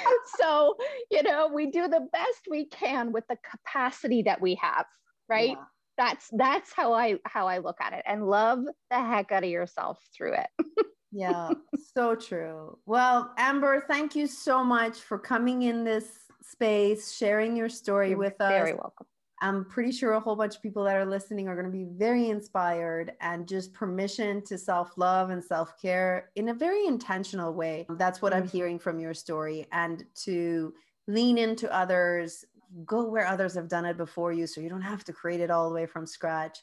so, 0.39 0.75
you 1.09 1.23
know, 1.23 1.49
we 1.53 1.71
do 1.71 1.87
the 1.87 2.07
best 2.11 2.41
we 2.49 2.65
can 2.65 3.11
with 3.11 3.23
the 3.29 3.37
capacity 3.49 4.23
that 4.23 4.41
we 4.41 4.55
have, 4.55 4.85
right? 5.29 5.49
Yeah. 5.57 5.63
That's 5.97 6.29
that's 6.31 6.73
how 6.73 6.93
I 6.93 7.17
how 7.25 7.47
I 7.47 7.59
look 7.59 7.77
at 7.79 7.93
it 7.93 8.03
and 8.07 8.25
love 8.25 8.59
the 8.89 8.97
heck 8.97 9.31
out 9.31 9.43
of 9.43 9.49
yourself 9.49 9.99
through 10.15 10.33
it. 10.33 10.65
yeah, 11.11 11.49
so 11.93 12.15
true. 12.15 12.79
Well, 12.85 13.33
Amber, 13.37 13.83
thank 13.87 14.15
you 14.15 14.25
so 14.25 14.63
much 14.63 14.97
for 14.97 15.19
coming 15.19 15.63
in 15.63 15.83
this 15.83 16.07
space, 16.41 17.11
sharing 17.11 17.55
your 17.55 17.69
story 17.69 18.09
You're 18.09 18.17
with 18.17 18.39
us. 18.41 18.49
Very 18.51 18.73
welcome. 18.73 19.05
I'm 19.41 19.65
pretty 19.65 19.91
sure 19.91 20.13
a 20.13 20.19
whole 20.19 20.35
bunch 20.35 20.55
of 20.55 20.61
people 20.61 20.83
that 20.83 20.95
are 20.95 21.05
listening 21.05 21.47
are 21.47 21.55
going 21.55 21.65
to 21.65 21.71
be 21.71 21.87
very 21.91 22.29
inspired 22.29 23.13
and 23.21 23.47
just 23.47 23.73
permission 23.73 24.43
to 24.43 24.57
self 24.57 24.97
love 24.97 25.31
and 25.31 25.43
self 25.43 25.81
care 25.81 26.29
in 26.35 26.49
a 26.49 26.53
very 26.53 26.85
intentional 26.85 27.53
way. 27.53 27.87
That's 27.89 28.21
what 28.21 28.33
I'm 28.33 28.43
mm-hmm. 28.43 28.57
hearing 28.57 28.79
from 28.79 28.99
your 28.99 29.15
story 29.15 29.67
and 29.71 30.05
to 30.25 30.73
lean 31.07 31.39
into 31.39 31.73
others, 31.73 32.45
go 32.85 33.03
where 33.03 33.25
others 33.25 33.55
have 33.55 33.67
done 33.67 33.85
it 33.85 33.97
before 33.97 34.31
you 34.31 34.45
so 34.45 34.61
you 34.61 34.69
don't 34.69 34.81
have 34.81 35.03
to 35.05 35.13
create 35.13 35.41
it 35.41 35.49
all 35.49 35.67
the 35.67 35.73
way 35.73 35.87
from 35.87 36.05
scratch. 36.05 36.59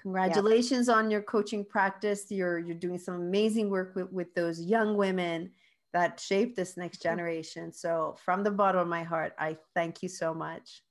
Congratulations 0.00 0.88
yeah. 0.88 0.94
on 0.94 1.10
your 1.10 1.22
coaching 1.22 1.64
practice. 1.64 2.30
You're 2.30 2.58
you're 2.58 2.74
doing 2.76 2.98
some 2.98 3.14
amazing 3.14 3.68
work 3.68 3.94
with, 3.94 4.10
with 4.10 4.34
those 4.34 4.62
young 4.62 4.96
women 4.96 5.50
that 5.92 6.18
shape 6.18 6.56
this 6.56 6.76
next 6.76 7.02
generation. 7.02 7.72
So, 7.72 8.16
from 8.24 8.42
the 8.42 8.50
bottom 8.50 8.80
of 8.80 8.88
my 8.88 9.02
heart, 9.02 9.34
I 9.38 9.56
thank 9.74 10.02
you 10.02 10.08
so 10.08 10.32
much. 10.32 10.82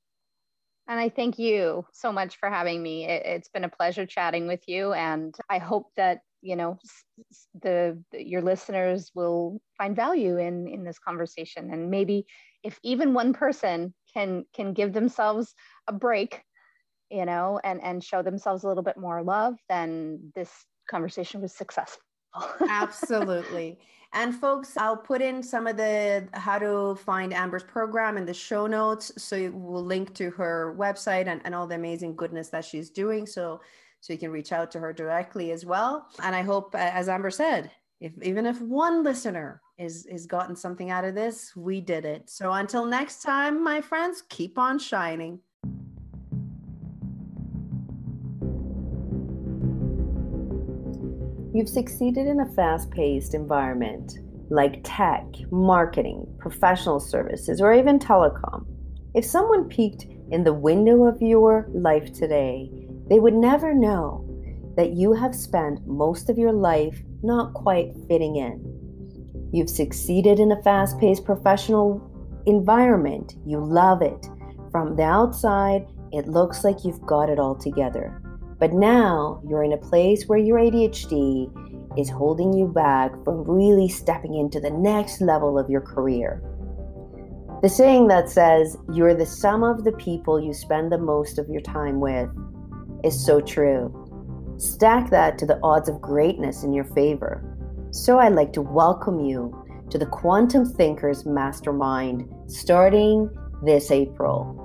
And 0.88 1.00
I 1.00 1.10
thank 1.10 1.40
you 1.40 1.86
so 1.94 2.12
much 2.12 2.38
for 2.38 2.50
having 2.50 2.82
me. 2.82 3.06
It, 3.06 3.26
has 3.26 3.50
been 3.54 3.64
a 3.64 3.70
pleasure 3.70 4.06
chatting 4.06 4.48
with 4.48 4.68
you, 4.68 4.94
and 4.94 5.36
I 5.50 5.58
hope 5.58 5.88
that 5.98 6.20
you 6.42 6.56
know 6.56 6.78
the, 7.62 8.02
the, 8.12 8.24
your 8.24 8.42
listeners 8.42 9.12
will 9.16 9.60
find 9.78 9.96
value 9.96 10.38
in 10.38 10.68
in 10.68 10.84
this 10.84 11.00
conversation. 11.00 11.72
And 11.74 11.90
maybe 11.90 12.28
if 12.64 12.80
even 12.84 13.14
one 13.14 13.34
person 13.34 13.94
can 14.14 14.46
can 14.54 14.74
give 14.74 14.94
themselves 14.94 15.56
a 15.88 15.94
break, 15.94 16.42
you 17.10 17.26
know, 17.26 17.60
and 17.64 17.82
and 17.84 18.04
show 18.04 18.22
themselves 18.22 18.64
a 18.64 18.68
little 18.68 18.84
bit 18.84 18.98
more 18.98 19.24
love, 19.24 19.56
then 19.70 20.32
this 20.36 20.52
conversation 20.90 21.42
was 21.42 21.56
successful. 21.56 22.04
Absolutely. 22.70 23.80
And 24.16 24.34
folks, 24.34 24.78
I'll 24.78 24.96
put 24.96 25.22
in 25.22 25.44
some 25.44 25.68
of 25.68 25.76
the 25.76 26.26
how 26.32 26.58
to 26.58 26.96
find 26.96 27.34
Amber's 27.34 27.64
program 27.64 28.18
in 28.18 28.26
the 28.26 28.34
show 28.34 28.66
notes. 28.66 29.12
So 29.18 29.52
we'll 29.54 29.84
link 29.84 30.16
to 30.16 30.32
her 30.32 30.74
website 30.80 31.28
and, 31.28 31.42
and 31.44 31.54
all 31.54 31.68
the 31.68 31.76
amazing 31.76 32.16
goodness 32.16 32.48
that 32.50 32.64
she's 32.64 32.90
doing. 32.90 33.28
So 33.28 33.60
so 34.00 34.14
you 34.14 34.20
can 34.20 34.32
reach 34.32 34.52
out 34.52 34.72
to 34.72 34.80
her 34.80 34.94
directly 34.94 35.52
as 35.52 35.66
well. 35.66 36.08
And 36.24 36.36
I 36.36 36.44
hope, 36.44 36.76
as 36.76 37.10
Amber 37.10 37.32
said, 37.32 37.72
if 38.00 38.14
even 38.22 38.46
if 38.46 38.62
one 38.62 39.04
listener 39.04 39.62
is 39.78 40.06
is 40.06 40.26
gotten 40.26 40.56
something 40.56 40.92
out 40.92 41.04
of 41.04 41.14
this, 41.14 41.54
we 41.56 41.82
did 41.82 42.06
it. 42.06 42.30
So 42.30 42.54
until 42.54 42.86
next 42.86 43.22
time, 43.22 43.62
my 43.64 43.82
friends, 43.82 44.24
keep 44.30 44.58
on 44.58 44.80
shining. 44.80 45.40
You've 51.56 51.70
succeeded 51.70 52.28
in 52.28 52.42
a 52.42 52.52
fast 52.52 52.92
paced 52.92 53.34
environment 53.34 54.20
like 54.50 54.82
tech, 54.84 55.24
marketing, 55.52 56.28
professional 56.38 57.00
services, 57.00 57.62
or 57.62 57.74
even 57.74 57.98
telecom. 57.98 58.66
If 59.14 59.24
someone 59.24 59.70
peeked 59.70 60.06
in 60.32 60.44
the 60.44 60.52
window 60.52 61.06
of 61.06 61.22
your 61.22 61.70
life 61.74 62.12
today, 62.12 62.70
they 63.10 63.20
would 63.22 63.36
never 63.36 63.74
know 63.74 64.28
that 64.76 64.98
you 64.98 65.14
have 65.14 65.34
spent 65.34 65.88
most 65.88 66.30
of 66.30 66.38
your 66.38 66.52
life 66.52 67.02
not 67.24 67.54
quite 67.54 67.96
fitting 68.10 68.36
in. 68.36 69.50
You've 69.54 69.70
succeeded 69.70 70.42
in 70.42 70.52
a 70.52 70.62
fast 70.62 71.00
paced 71.00 71.24
professional 71.24 72.02
environment. 72.46 73.36
You 73.46 73.64
love 73.64 74.02
it. 74.02 74.28
From 74.72 74.98
the 74.98 75.04
outside, 75.04 75.88
it 76.12 76.28
looks 76.28 76.66
like 76.66 76.84
you've 76.84 77.02
got 77.04 77.30
it 77.30 77.40
all 77.40 77.56
together. 77.56 78.22
But 78.60 78.74
now 78.74 79.42
you're 79.48 79.64
in 79.64 79.74
a 79.74 79.78
place 79.78 80.28
where 80.28 80.40
your 80.40 80.60
ADHD 80.60 82.00
is 82.00 82.10
holding 82.10 82.54
you 82.54 82.68
back 82.68 83.12
from 83.24 83.44
really 83.44 83.90
stepping 83.90 84.36
into 84.36 84.60
the 84.60 84.70
next 84.70 85.22
level 85.22 85.60
of 85.60 85.70
your 85.70 85.82
career. 85.82 86.42
The 87.62 87.70
saying 87.70 88.08
that 88.08 88.30
says 88.30 88.78
you're 88.94 89.16
the 89.16 89.26
sum 89.26 89.64
of 89.64 89.84
the 89.84 89.92
people 89.94 90.40
you 90.40 90.54
spend 90.54 90.92
the 90.92 90.98
most 90.98 91.40
of 91.40 91.50
your 91.50 91.62
time 91.62 92.00
with 92.00 92.30
is 93.04 93.26
so 93.26 93.42
true. 93.42 93.94
Stack 94.58 95.10
that 95.10 95.38
to 95.40 95.46
the 95.46 95.60
odds 95.64 95.90
of 95.90 96.02
greatness 96.02 96.64
in 96.64 96.74
your 96.74 96.86
favor. 96.86 97.44
So 97.92 98.20
I'd 98.20 98.34
like 98.34 98.54
to 98.54 98.62
welcome 98.62 99.26
you 99.26 99.54
to 99.90 99.98
the 99.98 100.06
Quantum 100.06 100.66
Thinkers 100.66 101.26
Mastermind 101.26 102.30
starting 102.48 103.30
this 103.64 103.92
April. 103.92 104.62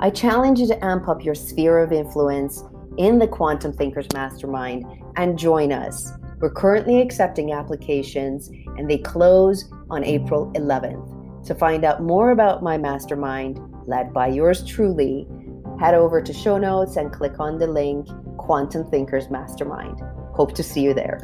I 0.00 0.10
challenge 0.10 0.58
you 0.58 0.66
to 0.68 0.84
amp 0.84 1.08
up 1.08 1.24
your 1.24 1.34
sphere 1.34 1.78
of 1.78 1.92
influence 1.92 2.62
in 2.98 3.18
the 3.18 3.26
Quantum 3.26 3.72
Thinkers 3.72 4.06
Mastermind 4.12 4.84
and 5.16 5.38
join 5.38 5.72
us. 5.72 6.12
We're 6.40 6.50
currently 6.50 7.00
accepting 7.00 7.52
applications 7.52 8.50
and 8.76 8.90
they 8.90 8.98
close 8.98 9.70
on 9.90 10.04
April 10.04 10.52
11th. 10.54 11.46
To 11.46 11.54
find 11.54 11.84
out 11.84 12.02
more 12.02 12.30
about 12.30 12.62
my 12.62 12.78
mastermind, 12.78 13.60
led 13.86 14.12
by 14.12 14.28
yours 14.28 14.64
truly, 14.64 15.26
head 15.80 15.94
over 15.94 16.22
to 16.22 16.32
show 16.32 16.58
notes 16.58 16.96
and 16.96 17.12
click 17.12 17.40
on 17.40 17.58
the 17.58 17.66
link 17.66 18.08
Quantum 18.38 18.88
Thinkers 18.90 19.30
Mastermind. 19.30 20.00
Hope 20.34 20.54
to 20.54 20.62
see 20.62 20.82
you 20.82 20.94
there. 20.94 21.20